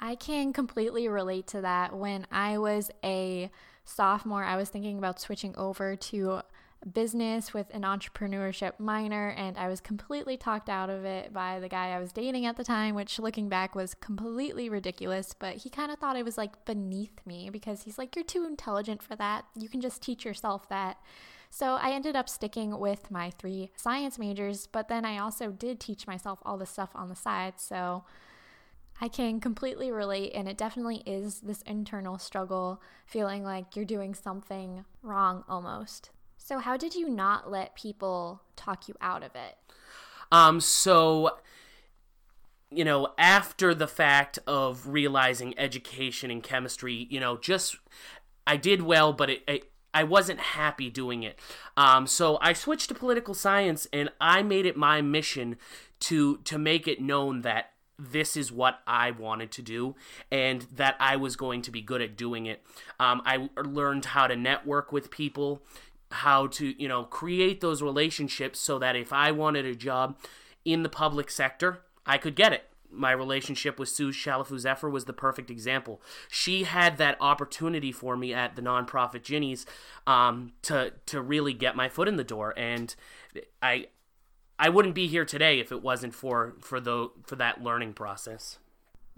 I 0.00 0.14
can 0.14 0.52
completely 0.52 1.08
relate 1.08 1.46
to 1.48 1.60
that. 1.60 1.96
When 1.96 2.26
I 2.30 2.58
was 2.58 2.90
a 3.02 3.50
sophomore, 3.84 4.44
I 4.44 4.56
was 4.56 4.68
thinking 4.68 4.96
about 4.96 5.20
switching 5.20 5.56
over 5.56 5.96
to 5.96 6.42
business 6.92 7.52
with 7.52 7.66
an 7.74 7.82
entrepreneurship 7.82 8.78
minor, 8.78 9.30
and 9.30 9.56
I 9.58 9.68
was 9.68 9.80
completely 9.80 10.36
talked 10.36 10.68
out 10.68 10.90
of 10.90 11.04
it 11.04 11.32
by 11.32 11.60
the 11.60 11.68
guy 11.68 11.88
I 11.88 11.98
was 11.98 12.12
dating 12.12 12.46
at 12.46 12.56
the 12.56 12.64
time, 12.64 12.94
which 12.94 13.18
looking 13.18 13.48
back 13.48 13.74
was 13.74 13.94
completely 13.94 14.68
ridiculous. 14.68 15.34
But 15.38 15.56
he 15.56 15.70
kind 15.70 15.90
of 15.90 15.98
thought 15.98 16.16
it 16.16 16.24
was 16.24 16.38
like 16.38 16.64
beneath 16.64 17.20
me 17.26 17.50
because 17.50 17.82
he's 17.82 17.98
like, 17.98 18.14
You're 18.14 18.24
too 18.24 18.44
intelligent 18.44 19.02
for 19.02 19.16
that. 19.16 19.44
You 19.58 19.68
can 19.68 19.80
just 19.80 20.02
teach 20.02 20.24
yourself 20.24 20.68
that. 20.68 20.98
So 21.50 21.76
I 21.80 21.92
ended 21.92 22.14
up 22.14 22.28
sticking 22.28 22.78
with 22.78 23.10
my 23.10 23.30
three 23.30 23.70
science 23.74 24.18
majors, 24.18 24.66
but 24.66 24.88
then 24.88 25.04
I 25.04 25.18
also 25.18 25.50
did 25.50 25.80
teach 25.80 26.06
myself 26.06 26.40
all 26.44 26.58
the 26.58 26.66
stuff 26.66 26.90
on 26.94 27.08
the 27.08 27.16
side. 27.16 27.54
So 27.56 28.04
I 29.00 29.08
can 29.08 29.40
completely 29.40 29.90
relate, 29.90 30.32
and 30.34 30.48
it 30.48 30.58
definitely 30.58 31.02
is 31.06 31.40
this 31.40 31.62
internal 31.62 32.18
struggle, 32.18 32.82
feeling 33.06 33.44
like 33.44 33.76
you're 33.76 33.84
doing 33.84 34.14
something 34.14 34.84
wrong 35.02 35.44
almost. 35.48 36.10
So, 36.48 36.60
how 36.60 36.78
did 36.78 36.94
you 36.94 37.10
not 37.10 37.50
let 37.50 37.74
people 37.74 38.40
talk 38.56 38.88
you 38.88 38.94
out 39.02 39.22
of 39.22 39.32
it? 39.34 39.58
Um, 40.32 40.62
so 40.62 41.36
you 42.70 42.86
know, 42.86 43.12
after 43.18 43.74
the 43.74 43.86
fact 43.86 44.38
of 44.46 44.88
realizing 44.88 45.58
education 45.58 46.30
and 46.30 46.42
chemistry, 46.42 47.06
you 47.10 47.20
know, 47.20 47.36
just 47.36 47.76
I 48.46 48.56
did 48.56 48.80
well, 48.80 49.12
but 49.12 49.28
it, 49.28 49.42
it 49.46 49.70
I 49.92 50.04
wasn't 50.04 50.40
happy 50.40 50.88
doing 50.88 51.22
it. 51.22 51.38
Um, 51.76 52.06
so 52.06 52.38
I 52.40 52.54
switched 52.54 52.88
to 52.88 52.94
political 52.94 53.34
science, 53.34 53.86
and 53.92 54.08
I 54.18 54.42
made 54.42 54.64
it 54.64 54.74
my 54.74 55.02
mission 55.02 55.56
to 56.00 56.38
to 56.44 56.56
make 56.56 56.88
it 56.88 56.98
known 56.98 57.42
that 57.42 57.72
this 57.98 58.36
is 58.36 58.52
what 58.52 58.80
I 58.86 59.10
wanted 59.10 59.50
to 59.52 59.62
do 59.62 59.96
and 60.30 60.62
that 60.76 60.96
I 61.00 61.16
was 61.16 61.34
going 61.34 61.62
to 61.62 61.70
be 61.70 61.80
good 61.80 62.00
at 62.00 62.16
doing 62.16 62.46
it. 62.46 62.62
Um, 63.00 63.22
I 63.24 63.48
learned 63.60 64.04
how 64.04 64.28
to 64.28 64.36
network 64.36 64.92
with 64.92 65.10
people, 65.10 65.62
how 66.10 66.46
to, 66.48 66.80
you 66.80 66.88
know, 66.88 67.04
create 67.04 67.60
those 67.60 67.82
relationships 67.82 68.58
so 68.58 68.78
that 68.78 68.96
if 68.96 69.12
I 69.12 69.30
wanted 69.30 69.66
a 69.66 69.74
job 69.74 70.16
in 70.64 70.82
the 70.82 70.88
public 70.88 71.30
sector, 71.30 71.82
I 72.06 72.18
could 72.18 72.34
get 72.34 72.52
it. 72.52 72.64
My 72.90 73.12
relationship 73.12 73.78
with 73.78 73.90
Sue 73.90 74.10
Chalifoux 74.10 74.58
Zephir 74.58 74.88
was 74.88 75.04
the 75.04 75.12
perfect 75.12 75.50
example. 75.50 76.00
She 76.30 76.64
had 76.64 76.96
that 76.96 77.18
opportunity 77.20 77.92
for 77.92 78.16
me 78.16 78.32
at 78.32 78.56
the 78.56 78.62
nonprofit 78.62 79.22
Ginny's 79.22 79.66
um, 80.06 80.52
to 80.62 80.94
to 81.04 81.20
really 81.20 81.52
get 81.52 81.76
my 81.76 81.90
foot 81.90 82.08
in 82.08 82.16
the 82.16 82.24
door, 82.24 82.54
and 82.56 82.94
I 83.60 83.88
I 84.58 84.70
wouldn't 84.70 84.94
be 84.94 85.06
here 85.06 85.26
today 85.26 85.60
if 85.60 85.70
it 85.70 85.82
wasn't 85.82 86.14
for 86.14 86.54
for 86.60 86.80
the 86.80 87.10
for 87.26 87.36
that 87.36 87.62
learning 87.62 87.92
process. 87.92 88.58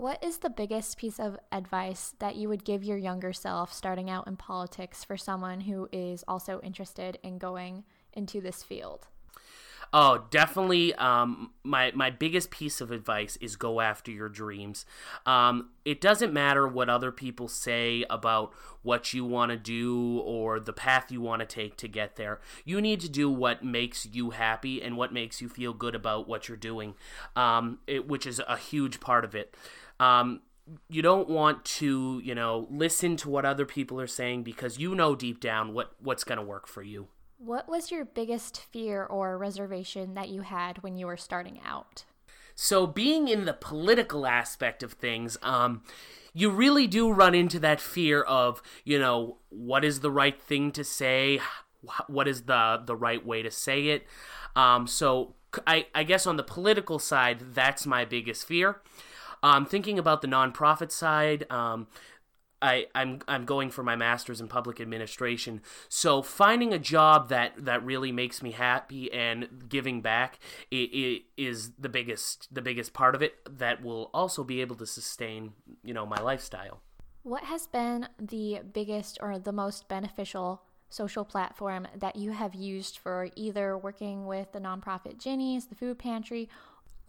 What 0.00 0.25
is 0.25 0.38
the 0.38 0.49
biggest 0.49 0.97
piece 0.97 1.21
of 1.21 1.37
advice 1.52 2.14
that 2.21 2.35
you 2.35 2.49
would 2.49 2.64
give 2.64 2.83
your 2.83 2.97
younger 2.97 3.35
self 3.35 3.71
starting 3.71 4.09
out 4.09 4.26
in 4.26 4.35
politics 4.35 5.04
for 5.04 5.19
someone 5.19 5.61
who 5.61 5.90
is 5.92 6.25
also 6.26 6.59
interested 6.62 7.19
in 7.23 7.37
going 7.37 7.85
into 8.14 8.40
this 8.40 8.62
field? 8.62 9.09
Oh, 9.92 10.25
definitely. 10.30 10.95
Um, 10.95 11.50
my 11.64 11.92
my 11.95 12.09
biggest 12.11 12.50
piece 12.50 12.80
of 12.80 12.90
advice 12.92 13.37
is 13.42 13.57
go 13.57 13.80
after 13.80 14.11
your 14.11 14.28
dreams. 14.28 14.87
Um, 15.26 15.71
it 15.85 16.00
doesn't 16.00 16.33
matter 16.33 16.66
what 16.66 16.88
other 16.88 17.11
people 17.11 17.49
say 17.49 18.04
about 18.09 18.54
what 18.83 19.12
you 19.12 19.25
want 19.25 19.50
to 19.50 19.57
do 19.57 20.21
or 20.21 20.61
the 20.61 20.73
path 20.73 21.11
you 21.11 21.21
want 21.21 21.40
to 21.40 21.47
take 21.47 21.76
to 21.78 21.88
get 21.88 22.16
there. 22.16 22.40
You 22.64 22.80
need 22.80 23.00
to 23.00 23.09
do 23.09 23.28
what 23.28 23.64
makes 23.64 24.07
you 24.07 24.30
happy 24.30 24.80
and 24.80 24.97
what 24.97 25.12
makes 25.12 25.42
you 25.42 25.49
feel 25.49 25.75
good 25.75 25.95
about 25.95 26.28
what 26.28 26.49
you're 26.49 26.57
doing, 26.57 26.95
um, 27.35 27.80
it, 27.87 28.07
which 28.07 28.26
is 28.26 28.40
a 28.47 28.57
huge 28.57 29.00
part 29.00 29.25
of 29.25 29.35
it. 29.35 29.54
Um, 30.00 30.40
you 30.88 31.02
don't 31.02 31.28
want 31.28 31.64
to, 31.64 32.21
you 32.25 32.35
know, 32.35 32.66
listen 32.71 33.16
to 33.19 33.28
what 33.28 33.45
other 33.45 33.66
people 33.66 34.00
are 34.00 34.07
saying 34.07 34.42
because 34.42 34.78
you 34.78 34.95
know 34.95 35.14
deep 35.14 35.40
down 35.40 35.73
what 35.73 35.92
what's 36.00 36.25
going 36.25 36.38
to 36.38 36.45
work 36.45 36.66
for 36.66 36.83
you. 36.83 37.09
What 37.38 37.69
was 37.69 37.90
your 37.90 38.04
biggest 38.04 38.61
fear 38.61 39.04
or 39.04 39.38
reservation 39.38 40.14
that 40.14 40.28
you 40.28 40.42
had 40.42 40.83
when 40.83 40.97
you 40.97 41.07
were 41.07 41.16
starting 41.16 41.61
out? 41.64 42.04
So, 42.54 42.87
being 42.87 43.28
in 43.28 43.47
the 43.47 43.54
political 43.54 44.26
aspect 44.26 44.83
of 44.83 44.92
things, 44.92 45.38
um, 45.42 45.83
you 46.35 46.50
really 46.50 46.87
do 46.87 47.11
run 47.11 47.35
into 47.35 47.59
that 47.61 47.80
fear 47.80 48.23
of, 48.23 48.62
you 48.85 48.99
know, 48.99 49.38
what 49.49 49.85
is 49.85 50.00
the 50.00 50.11
right 50.11 50.40
thing 50.40 50.73
to 50.73 50.85
say? 50.85 51.40
What 52.09 52.28
is 52.28 52.42
the 52.42 52.83
the 52.85 52.95
right 52.95 53.25
way 53.25 53.40
to 53.40 53.50
say 53.50 53.88
it? 53.88 54.07
Um, 54.54 54.87
so, 54.87 55.35
I, 55.66 55.87
I 55.95 56.04
guess 56.04 56.26
on 56.26 56.37
the 56.37 56.42
political 56.42 56.99
side, 56.99 57.54
that's 57.54 57.87
my 57.87 58.04
biggest 58.04 58.47
fear. 58.47 58.83
Um, 59.42 59.66
thinking 59.66 59.99
about 59.99 60.23
the 60.23 60.28
nonprofit 60.28 60.90
side, 60.90 61.50
um, 61.50 61.87
I, 62.62 62.87
I'm 62.94 63.20
I'm 63.26 63.44
going 63.47 63.70
for 63.70 63.82
my 63.82 63.97
master's 63.97 64.40
in 64.40 64.49
public 64.49 64.80
administration. 64.80 65.62
So 65.88 66.20
finding 66.20 66.73
a 66.73 66.78
job 66.78 67.30
that 67.30 67.64
that 67.64 67.85
really 67.85 68.12
makes 68.12 68.42
me 68.42 68.50
happy 68.50 69.11
and 69.12 69.49
giving 69.68 70.02
back 70.02 70.38
it, 70.70 70.76
it 70.76 71.23
is 71.37 71.73
the 71.78 71.88
biggest 71.88 72.52
the 72.52 72.61
biggest 72.61 72.92
part 72.92 73.14
of 73.14 73.23
it 73.23 73.35
that 73.59 73.82
will 73.82 74.11
also 74.12 74.44
be 74.44 74.61
able 74.61 74.76
to 74.76 74.87
sustain 74.87 75.54
you 75.82 75.94
know 75.94 76.04
my 76.04 76.20
lifestyle. 76.20 76.82
What 77.23 77.44
has 77.44 77.66
been 77.66 78.09
the 78.18 78.61
biggest 78.73 79.18
or 79.23 79.38
the 79.38 79.52
most 79.52 79.88
beneficial 79.88 80.62
social 80.90 81.25
platform 81.25 81.87
that 81.97 82.16
you 82.16 82.32
have 82.32 82.54
used 82.54 82.99
for 82.99 83.28
either 83.37 83.78
working 83.78 84.26
with 84.26 84.52
the 84.52 84.59
nonprofit 84.59 85.18
Ginny's, 85.18 85.66
the 85.66 85.75
food 85.75 85.99
pantry, 85.99 86.49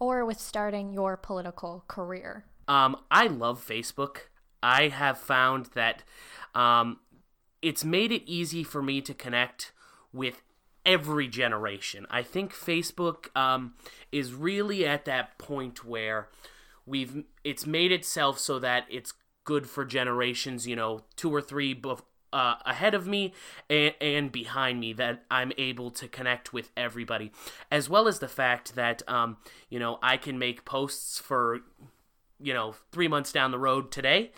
or 0.02 0.24
with 0.24 0.40
starting 0.40 0.92
your 0.92 1.16
political 1.16 1.84
career? 1.86 2.44
Um, 2.66 2.96
I 3.08 3.28
love 3.28 3.64
Facebook. 3.64 4.16
I 4.60 4.88
have 4.88 5.16
found 5.16 5.66
that 5.74 6.02
um, 6.56 6.98
it's 7.62 7.84
made 7.84 8.10
it 8.10 8.24
easy 8.26 8.64
for 8.64 8.82
me 8.82 9.00
to 9.00 9.14
connect 9.14 9.70
with 10.12 10.42
every 10.84 11.28
generation. 11.28 12.04
I 12.10 12.24
think 12.24 12.52
Facebook 12.52 13.34
um, 13.36 13.74
is 14.10 14.34
really 14.34 14.84
at 14.84 15.04
that 15.04 15.38
point 15.38 15.84
where 15.84 16.28
we've 16.84 17.22
it's 17.44 17.64
made 17.64 17.92
itself 17.92 18.40
so 18.40 18.58
that 18.58 18.86
it's 18.90 19.14
good 19.44 19.68
for 19.68 19.84
generations, 19.84 20.66
you 20.66 20.74
know, 20.74 21.04
two 21.14 21.32
or 21.32 21.40
three 21.40 21.76
bef- 21.76 22.02
uh, 22.32 22.56
ahead 22.64 22.94
of 22.94 23.06
me 23.06 23.32
and, 23.68 23.94
and, 24.00 24.32
behind 24.32 24.80
me 24.80 24.92
that 24.94 25.24
I'm 25.30 25.52
able 25.58 25.90
to 25.92 26.08
connect 26.08 26.52
with 26.52 26.70
everybody, 26.76 27.32
as 27.70 27.88
well 27.88 28.08
as 28.08 28.18
the 28.18 28.28
fact 28.28 28.74
that 28.74 29.02
um, 29.08 29.36
you 29.68 29.78
know 29.78 29.98
I 30.02 30.16
can 30.16 30.38
make 30.38 30.64
posts 30.64 31.18
for 31.18 31.60
you 32.40 32.54
know 32.54 32.74
three 32.90 33.08
months 33.08 33.32
down 33.32 33.50
the 33.50 33.58
road 33.58 33.90
today. 33.90 34.32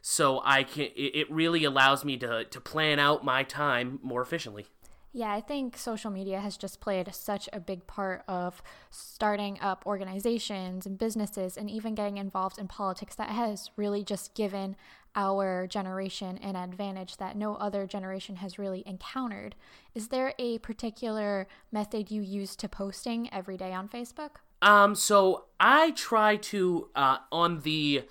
So 0.00 0.40
i 0.44 0.62
can 0.62 0.88
it 0.94 1.30
really 1.30 1.64
allows 1.64 2.04
me 2.04 2.16
to 2.18 2.44
to 2.44 2.60
plan 2.60 2.98
out 2.98 3.24
my 3.24 3.42
time 3.42 3.98
more 4.02 4.22
efficiently 4.22 4.66
yeah, 5.12 5.32
I 5.32 5.40
think 5.40 5.76
social 5.76 6.10
media 6.10 6.40
has 6.40 6.56
just 6.56 6.80
played 6.80 7.12
such 7.14 7.48
a 7.52 7.60
big 7.60 7.86
part 7.86 8.22
of 8.28 8.62
starting 8.90 9.58
up 9.60 9.84
organizations 9.86 10.84
and 10.84 10.98
businesses 10.98 11.56
and 11.56 11.70
even 11.70 11.94
getting 11.94 12.18
involved 12.18 12.58
in 12.58 12.68
politics 12.68 13.14
that 13.16 13.30
has 13.30 13.70
really 13.76 14.04
just 14.04 14.34
given 14.34 14.76
our 15.16 15.66
generation 15.66 16.38
an 16.38 16.54
advantage 16.54 17.16
that 17.16 17.36
no 17.36 17.54
other 17.56 17.86
generation 17.86 18.36
has 18.36 18.58
really 18.58 18.82
encountered. 18.86 19.54
Is 19.94 20.08
there 20.08 20.34
a 20.38 20.58
particular 20.58 21.48
method 21.72 22.10
you 22.10 22.20
use 22.20 22.54
to 22.56 22.68
posting 22.68 23.32
every 23.32 23.56
day 23.56 23.72
on 23.72 23.88
Facebook? 23.88 24.36
Um, 24.60 24.94
so 24.94 25.46
I 25.58 25.92
try 25.92 26.36
to 26.36 26.88
uh, 26.94 27.18
on 27.32 27.60
the 27.60 28.04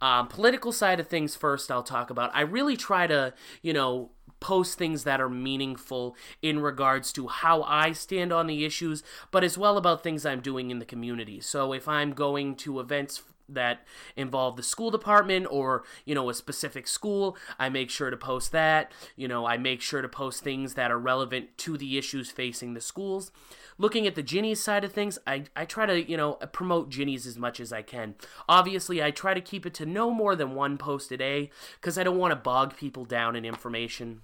um, 0.00 0.26
political 0.26 0.72
side 0.72 0.98
of 1.00 1.06
things 1.06 1.36
first. 1.36 1.70
I'll 1.70 1.82
talk 1.84 2.10
about. 2.10 2.30
I 2.34 2.40
really 2.42 2.76
try 2.76 3.06
to, 3.06 3.32
you 3.62 3.72
know, 3.72 4.10
post 4.42 4.76
things 4.76 5.04
that 5.04 5.20
are 5.20 5.28
meaningful 5.28 6.16
in 6.42 6.58
regards 6.58 7.12
to 7.12 7.28
how 7.28 7.62
I 7.62 7.92
stand 7.92 8.32
on 8.32 8.48
the 8.48 8.64
issues, 8.64 9.02
but 9.30 9.44
as 9.44 9.56
well 9.56 9.78
about 9.78 10.02
things 10.02 10.26
I'm 10.26 10.40
doing 10.40 10.70
in 10.70 10.80
the 10.80 10.84
community. 10.84 11.40
So 11.40 11.72
if 11.72 11.88
I'm 11.88 12.12
going 12.12 12.56
to 12.56 12.80
events 12.80 13.22
that 13.54 13.84
involve 14.16 14.56
the 14.56 14.62
school 14.62 14.90
department 14.90 15.46
or 15.50 15.84
you 16.04 16.14
know 16.14 16.28
a 16.30 16.34
specific 16.34 16.86
school 16.86 17.36
i 17.58 17.68
make 17.68 17.90
sure 17.90 18.10
to 18.10 18.16
post 18.16 18.52
that. 18.52 18.92
You 19.16 19.28
know 19.28 19.46
i 19.46 19.56
make 19.56 19.80
sure 19.80 20.02
to 20.02 20.08
post 20.08 20.42
things 20.42 20.74
that 20.74 20.90
are 20.90 20.98
relevant 20.98 21.56
to 21.58 21.76
the 21.76 21.98
issues 21.98 22.30
facing 22.30 22.74
the 22.74 22.80
schools. 22.80 23.30
Looking 23.78 24.06
at 24.06 24.14
the 24.14 24.22
Ginny's 24.22 24.62
side 24.62 24.84
of 24.84 24.92
things 24.92 25.18
i, 25.26 25.44
I 25.56 25.64
try 25.64 25.86
to 25.86 26.02
you 26.02 26.16
know 26.16 26.34
promote 26.52 26.90
Ginny's 26.90 27.26
as 27.26 27.38
much 27.38 27.60
as 27.60 27.72
i 27.72 27.82
can. 27.82 28.14
Obviously 28.48 29.02
i 29.02 29.10
try 29.10 29.34
to 29.34 29.40
keep 29.40 29.66
it 29.66 29.74
to 29.74 29.86
no 29.86 30.10
more 30.10 30.36
than 30.36 30.54
one 30.54 30.78
post 30.78 31.12
a 31.12 31.16
day 31.16 31.50
because 31.80 31.98
i 31.98 32.04
don't 32.04 32.18
want 32.18 32.32
to 32.32 32.36
bog 32.36 32.76
people 32.76 33.04
down 33.04 33.36
in 33.36 33.44
information 33.44 34.22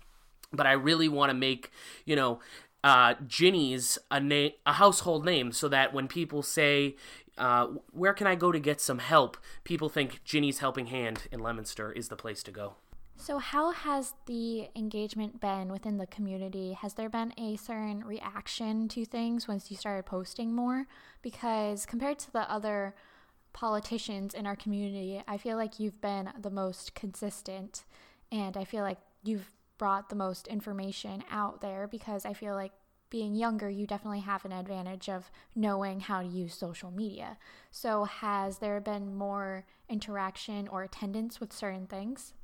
but 0.52 0.66
i 0.66 0.72
really 0.72 1.08
want 1.08 1.30
to 1.30 1.34
make 1.34 1.70
you 2.04 2.16
know 2.16 2.40
uh, 2.84 3.14
Ginny's 3.26 3.98
a 4.10 4.20
name, 4.20 4.52
a 4.64 4.74
household 4.74 5.24
name, 5.24 5.52
so 5.52 5.68
that 5.68 5.92
when 5.92 6.06
people 6.06 6.42
say, 6.42 6.96
uh, 7.36 7.66
where 7.92 8.14
can 8.14 8.26
I 8.26 8.34
go 8.34 8.52
to 8.52 8.58
get 8.58 8.80
some 8.80 8.98
help? 8.98 9.36
People 9.64 9.88
think 9.88 10.22
Ginny's 10.24 10.58
Helping 10.58 10.86
Hand 10.86 11.26
in 11.32 11.40
Leominster 11.40 11.92
is 11.92 12.08
the 12.08 12.16
place 12.16 12.42
to 12.44 12.50
go. 12.50 12.74
So, 13.16 13.38
how 13.38 13.72
has 13.72 14.14
the 14.26 14.68
engagement 14.76 15.40
been 15.40 15.72
within 15.72 15.98
the 15.98 16.06
community? 16.06 16.74
Has 16.74 16.94
there 16.94 17.08
been 17.08 17.32
a 17.36 17.56
certain 17.56 18.04
reaction 18.04 18.86
to 18.88 19.04
things 19.04 19.48
once 19.48 19.72
you 19.72 19.76
started 19.76 20.06
posting 20.06 20.54
more? 20.54 20.86
Because 21.20 21.84
compared 21.84 22.20
to 22.20 22.32
the 22.32 22.48
other 22.50 22.94
politicians 23.52 24.34
in 24.34 24.46
our 24.46 24.54
community, 24.54 25.20
I 25.26 25.36
feel 25.36 25.56
like 25.56 25.80
you've 25.80 26.00
been 26.00 26.30
the 26.40 26.50
most 26.50 26.94
consistent 26.94 27.84
and 28.30 28.56
I 28.56 28.64
feel 28.64 28.84
like 28.84 28.98
you've 29.24 29.50
brought 29.78 30.08
the 30.08 30.16
most 30.16 30.46
information 30.48 31.24
out 31.30 31.60
there 31.60 31.86
because 31.86 32.26
I 32.26 32.32
feel 32.32 32.54
like 32.54 32.72
being 33.10 33.34
younger, 33.34 33.70
you 33.70 33.86
definitely 33.86 34.20
have 34.20 34.44
an 34.44 34.52
advantage 34.52 35.08
of 35.08 35.30
knowing 35.54 36.00
how 36.00 36.20
to 36.20 36.28
use 36.28 36.54
social 36.54 36.90
media. 36.90 37.38
So, 37.70 38.04
has 38.04 38.58
there 38.58 38.80
been 38.80 39.14
more 39.14 39.64
interaction 39.88 40.68
or 40.68 40.82
attendance 40.82 41.40
with 41.40 41.52
certain 41.52 41.86
things? 41.86 42.34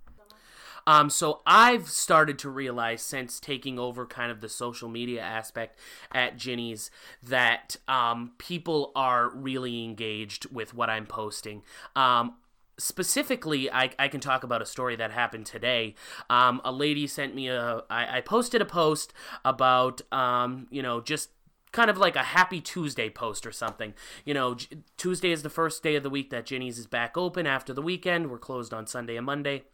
Um, 0.86 1.08
so 1.08 1.40
I've 1.46 1.88
started 1.88 2.38
to 2.40 2.50
realize 2.50 3.02
since 3.02 3.40
taking 3.40 3.78
over 3.78 4.04
kind 4.04 4.30
of 4.30 4.40
the 4.40 4.48
social 4.48 4.88
media 4.88 5.22
aspect 5.22 5.78
at 6.12 6.36
Ginny's 6.36 6.90
that 7.22 7.76
um, 7.88 8.32
people 8.38 8.92
are 8.94 9.30
really 9.30 9.82
engaged 9.82 10.46
with 10.52 10.74
what 10.74 10.90
I'm 10.90 11.06
posting. 11.06 11.62
Um, 11.96 12.34
specifically 12.78 13.70
I, 13.70 13.90
I 13.98 14.08
can 14.08 14.20
talk 14.20 14.44
about 14.44 14.62
a 14.62 14.66
story 14.66 14.96
that 14.96 15.10
happened 15.10 15.46
today. 15.46 15.94
Um, 16.30 16.60
a 16.64 16.72
lady 16.72 17.06
sent 17.06 17.34
me 17.34 17.48
a 17.48 17.82
I, 17.90 18.18
I 18.18 18.20
posted 18.20 18.60
a 18.60 18.66
post 18.66 19.12
about 19.44 20.00
um, 20.12 20.66
you 20.70 20.82
know 20.82 21.00
just 21.00 21.30
kind 21.72 21.90
of 21.90 21.98
like 21.98 22.14
a 22.14 22.22
happy 22.22 22.60
tuesday 22.60 23.10
post 23.10 23.46
or 23.46 23.52
something. 23.52 23.94
You 24.24 24.34
know 24.34 24.56
tuesday 24.96 25.30
is 25.30 25.42
the 25.42 25.50
first 25.50 25.82
day 25.82 25.96
of 25.96 26.02
the 26.02 26.10
week 26.10 26.30
that 26.30 26.46
ginny's 26.46 26.78
is 26.78 26.86
back 26.86 27.16
open 27.16 27.46
after 27.46 27.72
the 27.72 27.82
weekend. 27.82 28.30
We're 28.30 28.38
closed 28.38 28.74
on 28.74 28.86
sunday 28.86 29.16
and 29.16 29.26
monday. 29.26 29.64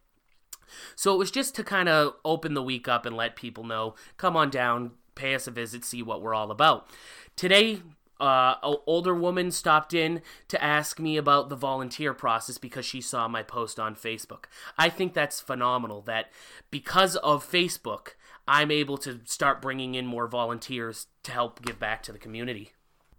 So 0.95 1.13
it 1.13 1.17
was 1.17 1.31
just 1.31 1.53
to 1.55 1.63
kind 1.65 1.89
of 1.89 2.13
open 2.23 2.53
the 2.53 2.63
week 2.63 2.87
up 2.87 3.05
and 3.05 3.15
let 3.15 3.35
people 3.35 3.63
know 3.63 3.95
come 4.17 4.37
on 4.37 4.49
down 4.49 4.91
pay 5.15 5.35
us 5.35 5.47
a 5.47 5.51
visit 5.51 5.83
see 5.83 6.01
what 6.01 6.21
we're 6.21 6.33
all 6.33 6.51
about. 6.51 6.89
Today 7.35 7.81
uh, 8.21 8.55
an 8.61 8.75
older 8.85 9.15
woman 9.15 9.49
stopped 9.49 9.93
in 9.93 10.21
to 10.47 10.63
ask 10.63 10.99
me 10.99 11.17
about 11.17 11.49
the 11.49 11.55
volunteer 11.55 12.13
process 12.13 12.59
because 12.59 12.85
she 12.85 13.01
saw 13.01 13.27
my 13.27 13.41
post 13.41 13.79
on 13.79 13.95
Facebook. 13.95 14.45
I 14.77 14.89
think 14.89 15.13
that's 15.13 15.41
phenomenal 15.41 16.01
that 16.03 16.31
because 16.69 17.15
of 17.17 17.43
Facebook, 17.43 18.09
I'm 18.47 18.69
able 18.69 18.97
to 18.99 19.21
start 19.25 19.61
bringing 19.61 19.95
in 19.95 20.05
more 20.05 20.27
volunteers 20.27 21.07
to 21.23 21.31
help 21.31 21.65
give 21.65 21.79
back 21.79 22.03
to 22.03 22.11
the 22.11 22.19
community. 22.19 22.73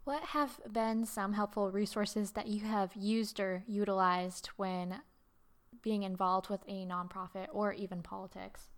What 0.05 0.23
have 0.23 0.61
been 0.71 1.05
some 1.05 1.33
helpful 1.33 1.71
resources 1.71 2.33
that 2.33 2.47
you 2.47 2.61
have 2.61 2.93
used 2.95 3.41
or 3.41 3.65
utilized 3.67 4.51
when 4.57 5.01
being 5.83 6.05
involved 6.05 6.49
with 6.49 6.63
a 6.69 6.87
nonprofit 6.87 7.49
or 7.53 7.73
even 7.73 8.03
politics? 8.03 8.69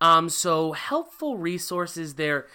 Um, 0.00 0.28
so 0.28 0.72
helpful 0.72 1.38
resources 1.38 2.14
there. 2.14 2.46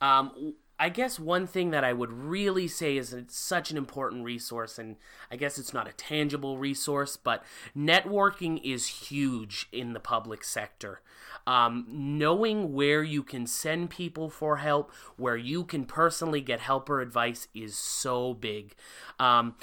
Um, 0.00 0.54
I 0.80 0.90
guess 0.90 1.18
one 1.18 1.46
thing 1.46 1.70
that 1.70 1.82
I 1.82 1.92
would 1.92 2.12
really 2.12 2.68
say 2.68 2.96
is 2.96 3.12
it's 3.12 3.36
such 3.36 3.70
an 3.70 3.76
important 3.76 4.24
resource, 4.24 4.78
and 4.78 4.96
I 5.30 5.36
guess 5.36 5.58
it's 5.58 5.74
not 5.74 5.88
a 5.88 5.92
tangible 5.92 6.56
resource, 6.56 7.16
but 7.16 7.44
networking 7.76 8.60
is 8.62 8.86
huge 8.86 9.68
in 9.72 9.92
the 9.92 10.00
public 10.00 10.44
sector. 10.44 11.00
Um, 11.46 11.86
knowing 11.88 12.72
where 12.74 13.02
you 13.02 13.22
can 13.22 13.46
send 13.46 13.90
people 13.90 14.30
for 14.30 14.58
help, 14.58 14.92
where 15.16 15.36
you 15.36 15.64
can 15.64 15.84
personally 15.84 16.40
get 16.40 16.60
help 16.60 16.88
or 16.88 17.00
advice 17.00 17.48
is 17.54 17.76
so 17.76 18.34
big. 18.34 18.74
Um, 19.18 19.56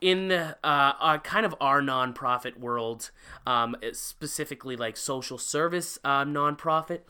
in 0.00 0.30
uh, 0.30 0.54
uh, 0.62 1.18
kind 1.18 1.46
of 1.46 1.54
our 1.60 1.80
nonprofit 1.80 2.58
world, 2.58 3.10
um, 3.46 3.76
specifically 3.92 4.76
like 4.76 4.96
social 4.96 5.38
service 5.38 5.98
uh, 6.04 6.24
nonprofit, 6.24 7.00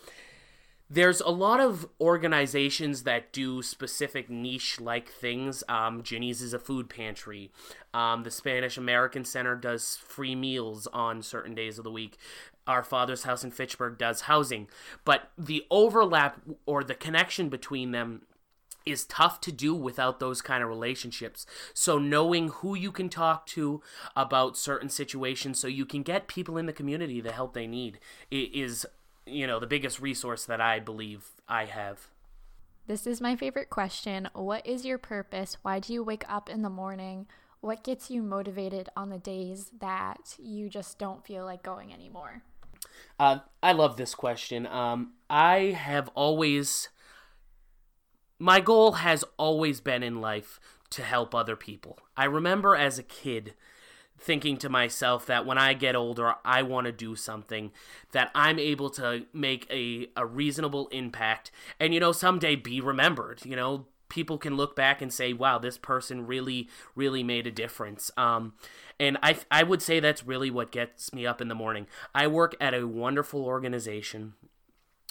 there's 0.88 1.20
a 1.20 1.30
lot 1.30 1.60
of 1.60 1.88
organizations 2.00 3.02
that 3.02 3.32
do 3.32 3.62
specific 3.62 4.30
niche 4.30 4.80
like 4.80 5.08
things. 5.08 5.64
Um, 5.68 6.02
Ginny's 6.02 6.40
is 6.40 6.52
a 6.52 6.58
food 6.58 6.88
pantry. 6.88 7.50
Um, 7.92 8.22
the 8.22 8.30
Spanish 8.30 8.76
American 8.76 9.24
Center 9.24 9.56
does 9.56 9.96
free 9.96 10.34
meals 10.34 10.86
on 10.88 11.22
certain 11.22 11.54
days 11.54 11.78
of 11.78 11.84
the 11.84 11.90
week. 11.90 12.18
Our 12.66 12.84
Father's 12.84 13.24
House 13.24 13.42
in 13.42 13.50
Fitchburg 13.50 13.98
does 13.98 14.22
housing. 14.22 14.68
But 15.04 15.30
the 15.36 15.66
overlap 15.70 16.40
or 16.66 16.84
the 16.84 16.94
connection 16.94 17.48
between 17.48 17.90
them 17.90 18.22
is 18.84 19.04
tough 19.04 19.40
to 19.40 19.52
do 19.52 19.74
without 19.74 20.20
those 20.20 20.40
kind 20.40 20.62
of 20.62 20.68
relationships. 20.68 21.44
So 21.74 21.98
knowing 21.98 22.48
who 22.48 22.76
you 22.76 22.92
can 22.92 23.08
talk 23.08 23.44
to 23.48 23.82
about 24.14 24.56
certain 24.56 24.88
situations 24.88 25.58
so 25.58 25.66
you 25.66 25.84
can 25.84 26.02
get 26.02 26.28
people 26.28 26.56
in 26.56 26.66
the 26.66 26.72
community 26.72 27.20
the 27.20 27.32
help 27.32 27.52
they 27.52 27.66
need 27.66 27.98
is 28.30 28.86
you 29.26 29.46
know, 29.46 29.58
the 29.58 29.66
biggest 29.66 30.00
resource 30.00 30.44
that 30.46 30.60
I 30.60 30.78
believe 30.78 31.24
I 31.48 31.64
have. 31.64 32.08
This 32.86 33.06
is 33.06 33.20
my 33.20 33.34
favorite 33.34 33.68
question. 33.68 34.28
What 34.32 34.64
is 34.64 34.86
your 34.86 34.98
purpose? 34.98 35.56
Why 35.62 35.80
do 35.80 35.92
you 35.92 36.04
wake 36.04 36.24
up 36.28 36.48
in 36.48 36.62
the 36.62 36.70
morning? 36.70 37.26
What 37.60 37.82
gets 37.82 38.10
you 38.10 38.22
motivated 38.22 38.88
on 38.96 39.10
the 39.10 39.18
days 39.18 39.72
that 39.80 40.36
you 40.38 40.68
just 40.68 40.98
don't 40.98 41.26
feel 41.26 41.44
like 41.44 41.64
going 41.64 41.92
anymore? 41.92 42.42
Uh, 43.18 43.40
I 43.62 43.72
love 43.72 43.96
this 43.96 44.14
question. 44.14 44.66
Um, 44.66 45.14
I 45.28 45.76
have 45.76 46.08
always, 46.14 46.88
my 48.38 48.60
goal 48.60 48.92
has 48.92 49.24
always 49.36 49.80
been 49.80 50.04
in 50.04 50.20
life 50.20 50.60
to 50.90 51.02
help 51.02 51.34
other 51.34 51.56
people. 51.56 51.98
I 52.16 52.26
remember 52.26 52.76
as 52.76 52.98
a 52.98 53.02
kid 53.02 53.54
thinking 54.18 54.56
to 54.58 54.68
myself 54.68 55.26
that 55.26 55.46
when 55.46 55.58
I 55.58 55.74
get 55.74 55.94
older, 55.94 56.34
I 56.44 56.62
want 56.62 56.86
to 56.86 56.92
do 56.92 57.16
something 57.16 57.70
that 58.12 58.30
I'm 58.34 58.58
able 58.58 58.90
to 58.90 59.26
make 59.32 59.66
a, 59.70 60.08
a 60.16 60.24
reasonable 60.24 60.88
impact 60.88 61.50
and, 61.78 61.92
you 61.92 62.00
know, 62.00 62.12
someday 62.12 62.56
be 62.56 62.80
remembered. 62.80 63.44
You 63.44 63.56
know, 63.56 63.86
people 64.08 64.38
can 64.38 64.56
look 64.56 64.74
back 64.76 65.02
and 65.02 65.12
say, 65.12 65.32
wow, 65.32 65.58
this 65.58 65.78
person 65.78 66.26
really, 66.26 66.68
really 66.94 67.22
made 67.22 67.46
a 67.46 67.50
difference. 67.50 68.10
Um, 68.16 68.54
and 68.98 69.18
I, 69.22 69.36
I 69.50 69.62
would 69.62 69.82
say 69.82 70.00
that's 70.00 70.26
really 70.26 70.50
what 70.50 70.72
gets 70.72 71.12
me 71.12 71.26
up 71.26 71.40
in 71.40 71.48
the 71.48 71.54
morning. 71.54 71.86
I 72.14 72.26
work 72.26 72.54
at 72.60 72.74
a 72.74 72.86
wonderful 72.86 73.44
organization 73.44 74.34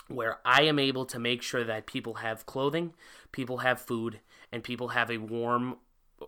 where 0.07 0.39
I 0.45 0.63
am 0.63 0.79
able 0.79 1.05
to 1.05 1.19
make 1.19 1.41
sure 1.41 1.63
that 1.63 1.87
people 1.87 2.15
have 2.15 2.45
clothing, 2.45 2.93
people 3.31 3.59
have 3.59 3.81
food, 3.81 4.19
and 4.51 4.63
people 4.63 4.89
have 4.89 5.09
a 5.09 5.17
warm 5.17 5.77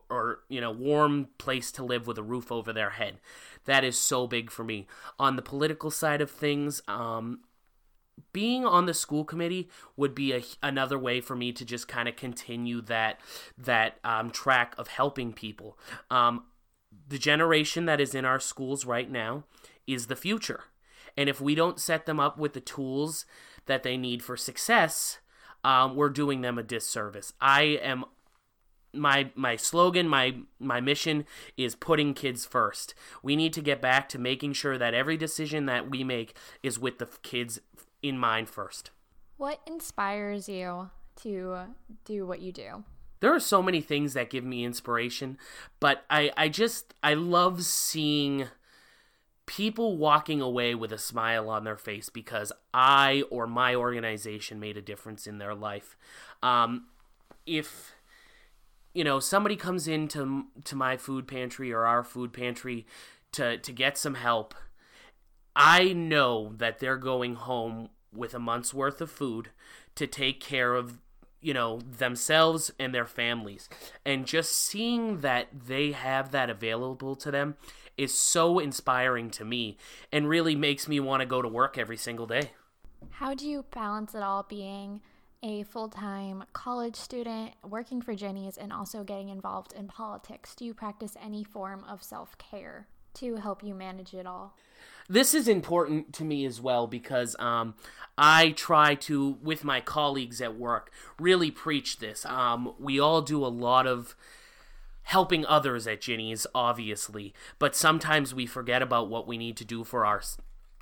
or 0.09 0.39
you 0.49 0.61
know 0.61 0.71
warm 0.71 1.27
place 1.37 1.71
to 1.73 1.83
live 1.83 2.07
with 2.07 2.17
a 2.17 2.23
roof 2.23 2.51
over 2.51 2.73
their 2.73 2.91
head. 2.91 3.19
That 3.65 3.83
is 3.83 3.97
so 3.97 4.27
big 4.27 4.51
for 4.51 4.63
me. 4.63 4.87
On 5.19 5.35
the 5.35 5.41
political 5.41 5.91
side 5.91 6.21
of 6.21 6.31
things 6.31 6.81
um, 6.87 7.39
being 8.33 8.65
on 8.65 8.85
the 8.85 8.93
school 8.93 9.23
committee 9.23 9.69
would 9.95 10.15
be 10.15 10.33
a, 10.33 10.43
another 10.63 10.97
way 10.97 11.21
for 11.21 11.35
me 11.35 11.51
to 11.53 11.65
just 11.65 11.87
kind 11.87 12.07
of 12.07 12.15
continue 12.15 12.81
that 12.81 13.19
that 13.57 13.99
um, 14.03 14.29
track 14.29 14.73
of 14.77 14.87
helping 14.87 15.33
people. 15.33 15.77
Um, 16.09 16.45
the 17.07 17.17
generation 17.17 17.85
that 17.85 18.01
is 18.01 18.15
in 18.15 18.25
our 18.25 18.39
schools 18.39 18.85
right 18.85 19.09
now 19.09 19.43
is 19.85 20.07
the 20.07 20.15
future. 20.15 20.63
And 21.15 21.29
if 21.29 21.41
we 21.41 21.55
don't 21.55 21.79
set 21.79 22.05
them 22.05 22.19
up 22.19 22.37
with 22.37 22.53
the 22.53 22.61
tools 22.61 23.25
that 23.65 23.83
they 23.83 23.97
need 23.97 24.23
for 24.23 24.37
success 24.37 25.19
um, 25.63 25.95
we're 25.95 26.09
doing 26.09 26.41
them 26.41 26.57
a 26.57 26.63
disservice. 26.63 27.33
I 27.41 27.63
am 27.81 28.05
my 28.97 29.31
my 29.35 29.55
slogan 29.55 30.07
my 30.07 30.35
my 30.59 30.81
mission 30.81 31.25
is 31.55 31.75
putting 31.75 32.13
kids 32.13 32.45
first. 32.45 32.93
We 33.21 33.35
need 33.35 33.53
to 33.53 33.61
get 33.61 33.81
back 33.81 34.09
to 34.09 34.19
making 34.19 34.53
sure 34.53 34.77
that 34.77 34.93
every 34.93 35.17
decision 35.17 35.65
that 35.67 35.89
we 35.89 36.03
make 36.03 36.35
is 36.63 36.79
with 36.79 36.99
the 36.99 37.07
kids 37.21 37.59
in 38.01 38.17
mind 38.17 38.49
first. 38.49 38.91
What 39.37 39.61
inspires 39.67 40.49
you 40.49 40.89
to 41.17 41.57
do 42.05 42.25
what 42.25 42.41
you 42.41 42.51
do? 42.51 42.83
There 43.19 43.33
are 43.33 43.39
so 43.39 43.63
many 43.63 43.81
things 43.81 44.13
that 44.13 44.29
give 44.29 44.43
me 44.43 44.63
inspiration 44.63 45.39
but 45.79 46.05
i 46.09 46.31
i 46.37 46.47
just 46.47 46.93
i 47.01 47.15
love 47.15 47.63
seeing 47.63 48.47
people 49.47 49.97
walking 49.97 50.39
away 50.41 50.75
with 50.75 50.91
a 50.91 50.97
smile 50.99 51.49
on 51.49 51.63
their 51.63 51.77
face 51.77 52.09
because 52.09 52.51
i 52.73 53.23
or 53.31 53.47
my 53.47 53.73
organization 53.73 54.59
made 54.59 54.77
a 54.77 54.81
difference 54.81 55.25
in 55.25 55.39
their 55.39 55.55
life. 55.55 55.97
Um 56.43 56.87
if 57.47 57.93
you 58.97 59.03
know 59.03 59.19
somebody 59.19 59.55
comes 59.55 59.87
into 59.87 60.45
to 60.63 60.75
my 60.75 60.97
food 60.97 61.27
pantry 61.27 61.71
or 61.71 61.85
our 61.85 62.03
food 62.03 62.33
pantry 62.33 62.85
to 63.31 63.57
to 63.59 63.71
get 63.71 63.97
some 63.97 64.15
help 64.15 64.55
i 65.55 65.93
know 65.93 66.53
that 66.57 66.79
they're 66.79 66.97
going 66.97 67.35
home 67.35 67.89
with 68.13 68.33
a 68.33 68.39
month's 68.39 68.73
worth 68.73 68.99
of 69.01 69.11
food 69.11 69.49
to 69.95 70.07
take 70.07 70.39
care 70.39 70.73
of 70.73 70.99
you 71.41 71.53
know 71.53 71.79
themselves 71.79 72.71
and 72.79 72.93
their 72.93 73.05
families. 73.05 73.69
And 74.05 74.25
just 74.25 74.53
seeing 74.53 75.21
that 75.21 75.47
they 75.67 75.91
have 75.91 76.31
that 76.31 76.49
available 76.49 77.15
to 77.17 77.31
them 77.31 77.55
is 77.97 78.13
so 78.13 78.59
inspiring 78.59 79.29
to 79.31 79.45
me 79.45 79.77
and 80.11 80.29
really 80.29 80.55
makes 80.55 80.87
me 80.87 80.99
want 80.99 81.21
to 81.21 81.25
go 81.25 81.41
to 81.41 81.47
work 81.47 81.77
every 81.77 81.97
single 81.97 82.27
day. 82.27 82.51
How 83.11 83.33
do 83.33 83.47
you 83.47 83.65
balance 83.71 84.13
it 84.13 84.21
all 84.21 84.43
being 84.43 85.01
a 85.43 85.63
full 85.63 85.89
time 85.89 86.43
college 86.53 86.95
student, 86.95 87.51
working 87.63 88.01
for 88.01 88.15
Ginny's, 88.15 88.57
and 88.57 88.73
also 88.73 89.03
getting 89.03 89.29
involved 89.29 89.73
in 89.73 89.87
politics. 89.87 90.55
Do 90.55 90.65
you 90.65 90.73
practice 90.73 91.15
any 91.21 91.43
form 91.43 91.83
of 91.87 92.03
self 92.03 92.37
care 92.37 92.87
to 93.15 93.35
help 93.35 93.63
you 93.63 93.73
manage 93.73 94.13
it 94.13 94.25
all? 94.25 94.55
This 95.09 95.33
is 95.33 95.47
important 95.47 96.13
to 96.13 96.25
me 96.25 96.45
as 96.45 96.59
well 96.59 96.85
because 96.85 97.35
um, 97.39 97.75
I 98.17 98.51
try 98.51 98.95
to, 98.95 99.37
with 99.41 99.63
my 99.63 99.79
colleagues 99.79 100.41
at 100.41 100.57
work, 100.57 100.91
really 101.17 101.49
preach 101.49 101.99
this. 101.99 102.25
Um, 102.25 102.73
we 102.77 102.99
all 102.99 103.21
do 103.21 103.45
a 103.45 103.47
lot 103.47 103.87
of 103.87 104.15
helping 105.03 105.45
others 105.45 105.87
at 105.87 106.01
Ginny's, 106.01 106.45
obviously, 106.53 107.33
but 107.57 107.73
sometimes 107.73 108.35
we 108.35 108.45
forget 108.45 108.81
about 108.81 109.07
what 109.07 109.25
we 109.25 109.37
need 109.37 109.55
to 109.57 109.65
do 109.65 109.85
for 109.85 110.05
our 110.05 110.21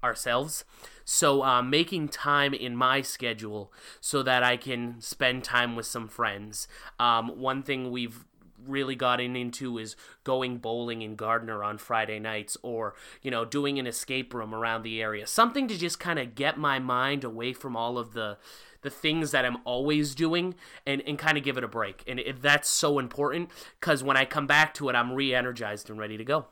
ourselves. 0.03 0.65
So, 1.03 1.43
uh, 1.43 1.61
making 1.61 2.09
time 2.09 2.53
in 2.53 2.75
my 2.75 3.01
schedule 3.01 3.71
so 4.01 4.23
that 4.23 4.43
I 4.43 4.57
can 4.57 5.01
spend 5.01 5.43
time 5.43 5.75
with 5.75 5.85
some 5.85 6.07
friends. 6.07 6.67
Um, 6.99 7.39
one 7.39 7.61
thing 7.63 7.91
we've 7.91 8.25
really 8.67 8.95
gotten 8.95 9.35
into 9.35 9.77
is 9.77 9.95
going 10.23 10.57
bowling 10.57 11.01
in 11.01 11.15
Gardner 11.15 11.63
on 11.63 11.77
Friday 11.77 12.19
nights 12.19 12.57
or, 12.63 12.95
you 13.21 13.31
know, 13.31 13.45
doing 13.45 13.79
an 13.79 13.87
escape 13.87 14.33
room 14.33 14.53
around 14.53 14.83
the 14.83 15.01
area. 15.01 15.27
Something 15.27 15.67
to 15.67 15.77
just 15.77 15.99
kind 15.99 16.19
of 16.19 16.35
get 16.35 16.57
my 16.57 16.79
mind 16.79 17.23
away 17.23 17.53
from 17.53 17.75
all 17.75 17.97
of 17.97 18.13
the 18.13 18.37
the 18.81 18.89
things 18.91 19.31
that 19.31 19.43
I'm 19.43 19.57
always 19.65 20.13
doing 20.13 20.53
and, 20.85 21.01
and 21.07 21.17
kind 21.17 21.39
of 21.39 21.43
give 21.43 21.57
it 21.57 21.63
a 21.63 21.67
break. 21.67 22.03
And 22.05 22.19
it, 22.19 22.43
that's 22.43 22.69
so 22.69 22.99
important 22.99 23.49
because 23.79 24.03
when 24.03 24.15
I 24.15 24.25
come 24.25 24.45
back 24.45 24.75
to 24.75 24.89
it, 24.89 24.95
I'm 24.95 25.11
re 25.11 25.33
energized 25.33 25.89
and 25.89 25.97
ready 25.97 26.17
to 26.17 26.23
go. 26.23 26.45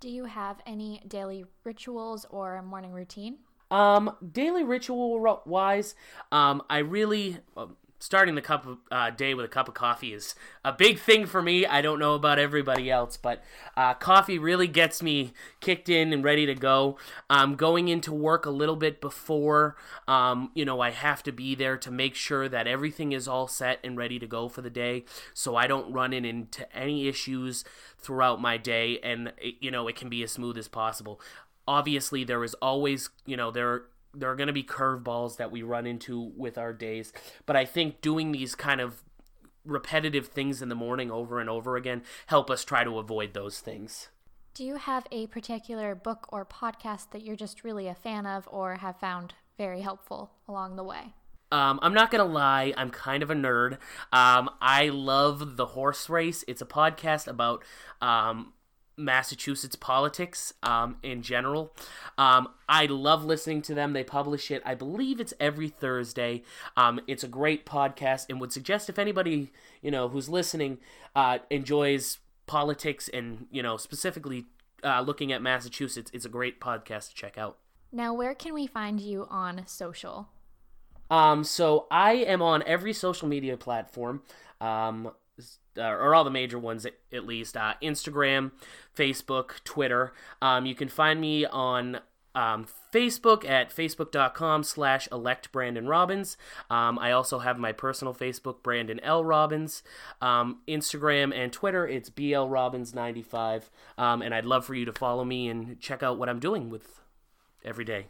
Do 0.00 0.08
you 0.08 0.26
have 0.26 0.60
any 0.64 1.02
daily 1.08 1.44
rituals 1.64 2.24
or 2.30 2.62
morning 2.62 2.92
routine? 2.92 3.38
Um, 3.70 4.14
daily 4.32 4.62
ritual 4.62 5.20
wise, 5.44 5.94
um, 6.30 6.62
I 6.70 6.78
really 6.78 7.38
um, 7.56 7.76
starting 7.98 8.34
the 8.34 8.42
cup 8.42 8.66
of 8.66 8.78
uh, 8.90 9.10
day 9.10 9.34
with 9.34 9.44
a 9.44 9.48
cup 9.48 9.68
of 9.68 9.74
coffee 9.74 10.12
is 10.12 10.34
a 10.64 10.72
big 10.72 10.98
thing 10.98 11.26
for 11.26 11.42
me. 11.42 11.66
I 11.66 11.82
don't 11.82 11.98
know 11.98 12.14
about 12.14 12.38
everybody 12.38 12.90
else, 12.90 13.16
but 13.16 13.42
uh, 13.76 13.94
coffee 13.94 14.38
really 14.38 14.68
gets 14.68 15.02
me 15.02 15.32
kicked 15.60 15.88
in 15.88 16.12
and 16.12 16.22
ready 16.22 16.46
to 16.46 16.54
go. 16.54 16.96
I'm 17.28 17.56
going 17.56 17.88
into 17.88 18.12
work 18.12 18.46
a 18.46 18.50
little 18.50 18.76
bit 18.76 19.00
before, 19.00 19.76
um, 20.06 20.50
you 20.54 20.64
know, 20.64 20.80
I 20.80 20.90
have 20.90 21.22
to 21.24 21.32
be 21.32 21.54
there 21.54 21.76
to 21.78 21.90
make 21.90 22.14
sure 22.14 22.48
that 22.48 22.66
everything 22.66 23.12
is 23.12 23.26
all 23.26 23.48
set 23.48 23.80
and 23.82 23.96
ready 23.96 24.18
to 24.18 24.26
go 24.26 24.48
for 24.48 24.62
the 24.62 24.70
day, 24.70 25.04
so 25.34 25.56
I 25.56 25.66
don't 25.66 25.92
run 25.92 26.12
in 26.12 26.24
into 26.24 26.70
any 26.76 27.08
issues 27.08 27.64
throughout 27.98 28.40
my 28.40 28.56
day, 28.56 28.98
and 29.00 29.32
you 29.60 29.70
know, 29.70 29.88
it 29.88 29.96
can 29.96 30.08
be 30.08 30.22
as 30.22 30.32
smooth 30.32 30.56
as 30.56 30.68
possible. 30.68 31.20
Obviously, 31.66 32.24
there 32.24 32.44
is 32.44 32.54
always, 32.54 33.10
you 33.26 33.36
know, 33.36 33.50
there 33.50 33.82
there 34.18 34.30
are 34.30 34.36
going 34.36 34.48
to 34.48 34.52
be 34.52 34.62
curveballs 34.62 35.36
that 35.36 35.50
we 35.50 35.62
run 35.62 35.86
into 35.86 36.32
with 36.36 36.58
our 36.58 36.72
days. 36.72 37.12
But 37.46 37.56
I 37.56 37.64
think 37.64 38.00
doing 38.00 38.32
these 38.32 38.54
kind 38.54 38.80
of 38.80 39.02
repetitive 39.64 40.28
things 40.28 40.62
in 40.62 40.68
the 40.68 40.74
morning 40.74 41.10
over 41.10 41.40
and 41.40 41.50
over 41.50 41.76
again 41.76 42.02
help 42.26 42.50
us 42.50 42.64
try 42.64 42.84
to 42.84 42.98
avoid 42.98 43.34
those 43.34 43.60
things. 43.60 44.08
Do 44.54 44.64
you 44.64 44.76
have 44.76 45.06
a 45.12 45.26
particular 45.28 45.94
book 45.94 46.26
or 46.32 46.44
podcast 46.44 47.10
that 47.10 47.22
you're 47.22 47.36
just 47.36 47.62
really 47.62 47.86
a 47.86 47.94
fan 47.94 48.26
of 48.26 48.48
or 48.50 48.76
have 48.76 48.98
found 48.98 49.34
very 49.56 49.82
helpful 49.82 50.32
along 50.48 50.76
the 50.76 50.84
way? 50.84 51.14
Um, 51.50 51.78
I'm 51.80 51.94
not 51.94 52.10
gonna 52.10 52.24
lie, 52.24 52.74
I'm 52.76 52.90
kind 52.90 53.22
of 53.22 53.30
a 53.30 53.34
nerd. 53.34 53.78
Um, 54.12 54.50
I 54.60 54.88
love 54.88 55.56
the 55.56 55.66
horse 55.66 56.08
race. 56.08 56.44
It's 56.46 56.60
a 56.60 56.66
podcast 56.66 57.26
about 57.26 57.64
um, 58.02 58.52
Massachusetts 58.98 59.76
politics 59.76 60.52
um, 60.62 60.96
in 61.02 61.22
general. 61.22 61.72
Um, 62.18 62.48
I 62.68 62.86
love 62.86 63.24
listening 63.24 63.62
to 63.62 63.74
them. 63.74 63.92
They 63.92 64.04
publish 64.04 64.50
it, 64.50 64.62
I 64.66 64.74
believe 64.74 65.20
it's 65.20 65.34
every 65.40 65.68
Thursday. 65.68 66.42
Um, 66.76 67.00
it's 67.06 67.24
a 67.24 67.28
great 67.28 67.64
podcast, 67.64 68.26
and 68.28 68.40
would 68.40 68.52
suggest 68.52 68.88
if 68.88 68.98
anybody 68.98 69.50
you 69.80 69.90
know 69.90 70.08
who's 70.08 70.28
listening 70.28 70.78
uh, 71.14 71.38
enjoys 71.50 72.18
politics 72.46 73.08
and 73.08 73.46
you 73.50 73.62
know 73.62 73.76
specifically 73.76 74.46
uh, 74.84 75.00
looking 75.00 75.32
at 75.32 75.42
Massachusetts, 75.42 76.10
it's 76.12 76.24
a 76.24 76.30
great 76.30 76.60
podcast 76.60 77.10
to 77.10 77.14
check 77.14 77.38
out. 77.38 77.58
Now, 77.90 78.12
where 78.12 78.34
can 78.34 78.52
we 78.52 78.66
find 78.66 79.00
you 79.00 79.26
on 79.30 79.62
social? 79.66 80.28
Um, 81.10 81.42
so 81.44 81.86
I 81.90 82.12
am 82.14 82.42
on 82.42 82.62
every 82.66 82.92
social 82.92 83.28
media 83.28 83.56
platform. 83.56 84.22
Um, 84.60 85.12
uh, 85.78 85.82
or 85.82 86.14
all 86.14 86.24
the 86.24 86.30
major 86.30 86.58
ones 86.58 86.84
at, 86.84 86.94
at 87.12 87.26
least 87.26 87.56
uh, 87.56 87.74
Instagram, 87.82 88.52
Facebook, 88.96 89.62
Twitter. 89.64 90.12
Um, 90.42 90.66
you 90.66 90.74
can 90.74 90.88
find 90.88 91.20
me 91.20 91.46
on 91.46 92.00
um, 92.34 92.66
Facebook 92.92 93.48
at 93.48 93.74
facebook.com 93.74 94.62
slash 94.62 95.08
elect 95.10 95.50
Brandon 95.50 95.86
Robbins. 95.86 96.36
Um, 96.70 96.98
I 96.98 97.12
also 97.12 97.40
have 97.40 97.58
my 97.58 97.72
personal 97.72 98.14
Facebook, 98.14 98.62
Brandon 98.62 99.00
L. 99.00 99.24
Robbins. 99.24 99.82
Um, 100.20 100.60
Instagram 100.68 101.34
and 101.34 101.52
Twitter, 101.52 101.86
it's 101.86 102.10
BL 102.10 102.46
Robbins95. 102.46 103.64
Um, 103.96 104.22
and 104.22 104.34
I'd 104.34 104.44
love 104.44 104.64
for 104.64 104.74
you 104.74 104.84
to 104.84 104.92
follow 104.92 105.24
me 105.24 105.48
and 105.48 105.80
check 105.80 106.02
out 106.02 106.18
what 106.18 106.28
I'm 106.28 106.38
doing 106.38 106.70
with 106.70 107.00
every 107.64 107.84
day. 107.84 108.06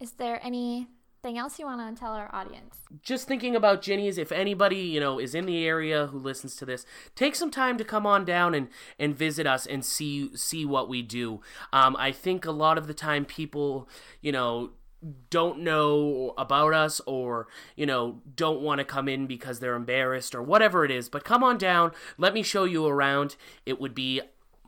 Is 0.00 0.12
there 0.12 0.40
any 0.42 0.88
anything 1.24 1.38
else 1.38 1.58
you 1.58 1.66
want 1.66 1.94
to 1.94 2.00
tell 2.00 2.12
our 2.12 2.32
audience? 2.34 2.76
Just 3.02 3.26
thinking 3.26 3.56
about 3.56 3.82
Ginny's, 3.82 4.18
if 4.18 4.30
anybody, 4.32 4.76
you 4.76 5.00
know, 5.00 5.18
is 5.18 5.34
in 5.34 5.46
the 5.46 5.64
area 5.64 6.06
who 6.06 6.18
listens 6.18 6.56
to 6.56 6.64
this, 6.64 6.86
take 7.14 7.34
some 7.34 7.50
time 7.50 7.76
to 7.78 7.84
come 7.84 8.06
on 8.06 8.24
down 8.24 8.54
and, 8.54 8.68
and 8.98 9.16
visit 9.16 9.46
us 9.46 9.66
and 9.66 9.84
see 9.84 10.34
see 10.36 10.64
what 10.64 10.88
we 10.88 11.02
do. 11.02 11.40
Um, 11.72 11.96
I 11.98 12.12
think 12.12 12.44
a 12.44 12.52
lot 12.52 12.78
of 12.78 12.86
the 12.86 12.94
time 12.94 13.24
people, 13.24 13.88
you 14.20 14.32
know, 14.32 14.70
don't 15.30 15.60
know 15.60 16.34
about 16.36 16.74
us 16.74 17.00
or 17.06 17.46
you 17.76 17.86
know 17.86 18.20
don't 18.34 18.60
want 18.60 18.80
to 18.80 18.84
come 18.84 19.08
in 19.08 19.28
because 19.28 19.60
they're 19.60 19.76
embarrassed 19.76 20.34
or 20.34 20.42
whatever 20.42 20.84
it 20.84 20.90
is 20.90 21.08
but 21.08 21.22
come 21.22 21.44
on 21.44 21.56
down 21.56 21.92
let 22.16 22.34
me 22.34 22.42
show 22.42 22.64
you 22.64 22.84
around 22.84 23.36
it 23.64 23.80
would 23.80 23.94
be 23.94 24.20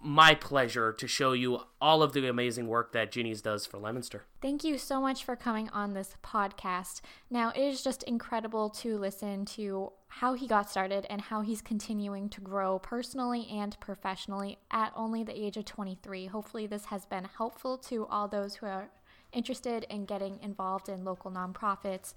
my 0.02 0.34
pleasure 0.34 0.92
to 0.92 1.06
show 1.06 1.32
you 1.32 1.60
all 1.80 2.02
of 2.02 2.12
the 2.12 2.26
amazing 2.28 2.66
work 2.66 2.92
that 2.92 3.12
Ginny's 3.12 3.42
does 3.42 3.66
for 3.66 3.78
Leominster. 3.78 4.24
Thank 4.40 4.64
you 4.64 4.78
so 4.78 5.00
much 5.00 5.24
for 5.24 5.36
coming 5.36 5.68
on 5.70 5.92
this 5.92 6.16
podcast. 6.24 7.00
Now, 7.30 7.50
it 7.50 7.60
is 7.60 7.82
just 7.82 8.02
incredible 8.04 8.70
to 8.70 8.98
listen 8.98 9.44
to 9.46 9.92
how 10.08 10.34
he 10.34 10.46
got 10.46 10.70
started 10.70 11.06
and 11.08 11.20
how 11.20 11.42
he's 11.42 11.62
continuing 11.62 12.28
to 12.30 12.40
grow 12.40 12.78
personally 12.78 13.46
and 13.50 13.78
professionally 13.80 14.58
at 14.70 14.92
only 14.96 15.22
the 15.22 15.38
age 15.38 15.56
of 15.56 15.64
23. 15.64 16.26
Hopefully, 16.26 16.66
this 16.66 16.86
has 16.86 17.06
been 17.06 17.28
helpful 17.36 17.78
to 17.78 18.06
all 18.06 18.26
those 18.26 18.56
who 18.56 18.66
are 18.66 18.90
interested 19.32 19.86
in 19.88 20.04
getting 20.04 20.38
involved 20.42 20.88
in 20.88 21.04
local 21.04 21.30
nonprofits 21.30 22.14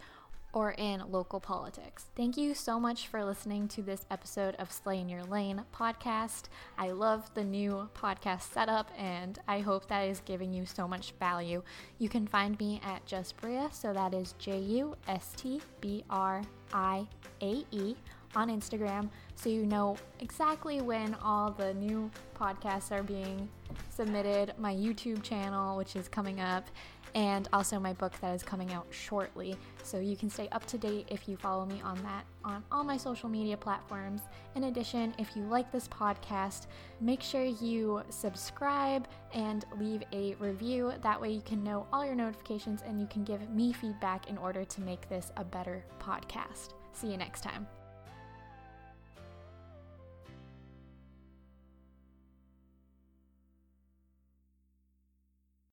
or 0.54 0.72
in 0.78 1.04
local 1.12 1.40
politics. 1.40 2.06
Thank 2.16 2.38
you 2.38 2.54
so 2.54 2.80
much 2.80 3.08
for 3.08 3.26
listening 3.26 3.68
to 3.70 3.82
this 3.82 4.06
episode 4.12 4.56
of 4.56 4.72
Slay 4.72 5.00
in 5.00 5.10
Your 5.10 5.24
Lane 5.24 5.64
podcast. 5.76 6.44
I 6.78 6.92
love 6.92 7.30
the 7.34 7.44
new 7.44 7.90
podcast 7.96 8.54
setup 8.54 8.92
and 8.98 9.40
I 9.48 9.60
hope 9.60 9.88
that 9.88 10.04
is 10.04 10.22
giving 10.24 10.54
you 10.54 10.66
so 10.66 10.88
much 10.88 11.14
value. 11.20 11.64
You 11.98 12.08
can 12.08 12.28
find 12.28 12.58
me 12.60 12.80
at 12.86 13.06
Just 13.06 13.36
Bria, 13.42 13.70
so 13.72 13.92
that 13.94 14.14
is 14.14 14.36
J 14.38 14.60
U 14.60 14.96
S 15.08 15.34
T 15.36 15.60
B 15.82 16.04
R 16.10 16.44
I 16.72 17.08
A 17.42 17.66
E 17.72 17.96
on 18.36 18.50
Instagram 18.50 19.10
so 19.36 19.50
you 19.50 19.66
know 19.66 19.98
exactly 20.20 20.82
when 20.82 21.16
all 21.16 21.52
the 21.52 21.74
new 21.74 22.10
podcasts 22.40 22.92
are 22.92 23.04
being 23.04 23.50
submitted, 23.90 24.54
my 24.58 24.74
YouTube 24.74 25.24
channel, 25.24 25.78
which 25.78 25.96
is 25.96 26.08
coming 26.08 26.40
up, 26.40 26.68
and 27.16 27.48
also 27.54 27.80
my 27.80 27.94
book 27.94 28.14
that 28.22 28.34
is 28.34 28.42
coming 28.42 28.72
out 28.74 28.88
shortly. 28.90 29.56
So 29.84 30.00
you 30.00 30.16
can 30.16 30.30
stay 30.30 30.50
up 30.52 30.66
to 30.68 30.78
date 30.78 31.08
if 31.10 31.28
you 31.28 31.38
follow 31.38 31.66
me 31.66 31.82
on 31.84 32.02
that 32.04 32.26
on 32.44 32.64
all 32.72 32.84
my 32.84 32.98
social 32.98 33.30
media 33.30 33.56
platforms. 33.56 34.22
In 34.56 34.66
addition, 34.66 35.14
if 35.20 35.36
you 35.36 35.44
like 35.44 35.72
this 35.72 35.88
podcast, 35.88 36.68
make 37.02 37.22
sure 37.22 37.44
you 37.44 38.02
subscribe 38.10 39.08
and 39.34 39.66
leave 39.80 40.04
a 40.12 40.36
review. 40.36 40.94
That 41.04 41.22
way 41.22 41.32
you 41.32 41.42
can 41.42 41.64
know 41.64 41.86
all 41.94 42.06
your 42.06 42.16
notifications 42.16 42.82
and 42.86 43.00
you 43.00 43.08
can 43.08 43.24
give 43.24 43.50
me 43.50 43.74
feedback 43.74 44.30
in 44.30 44.38
order 44.38 44.66
to 44.66 44.82
make 44.82 45.08
this 45.10 45.32
a 45.38 45.44
better 45.44 45.84
podcast. 46.00 46.70
See 46.94 47.12
you 47.12 47.18
next 47.18 47.42
time. 47.42 47.68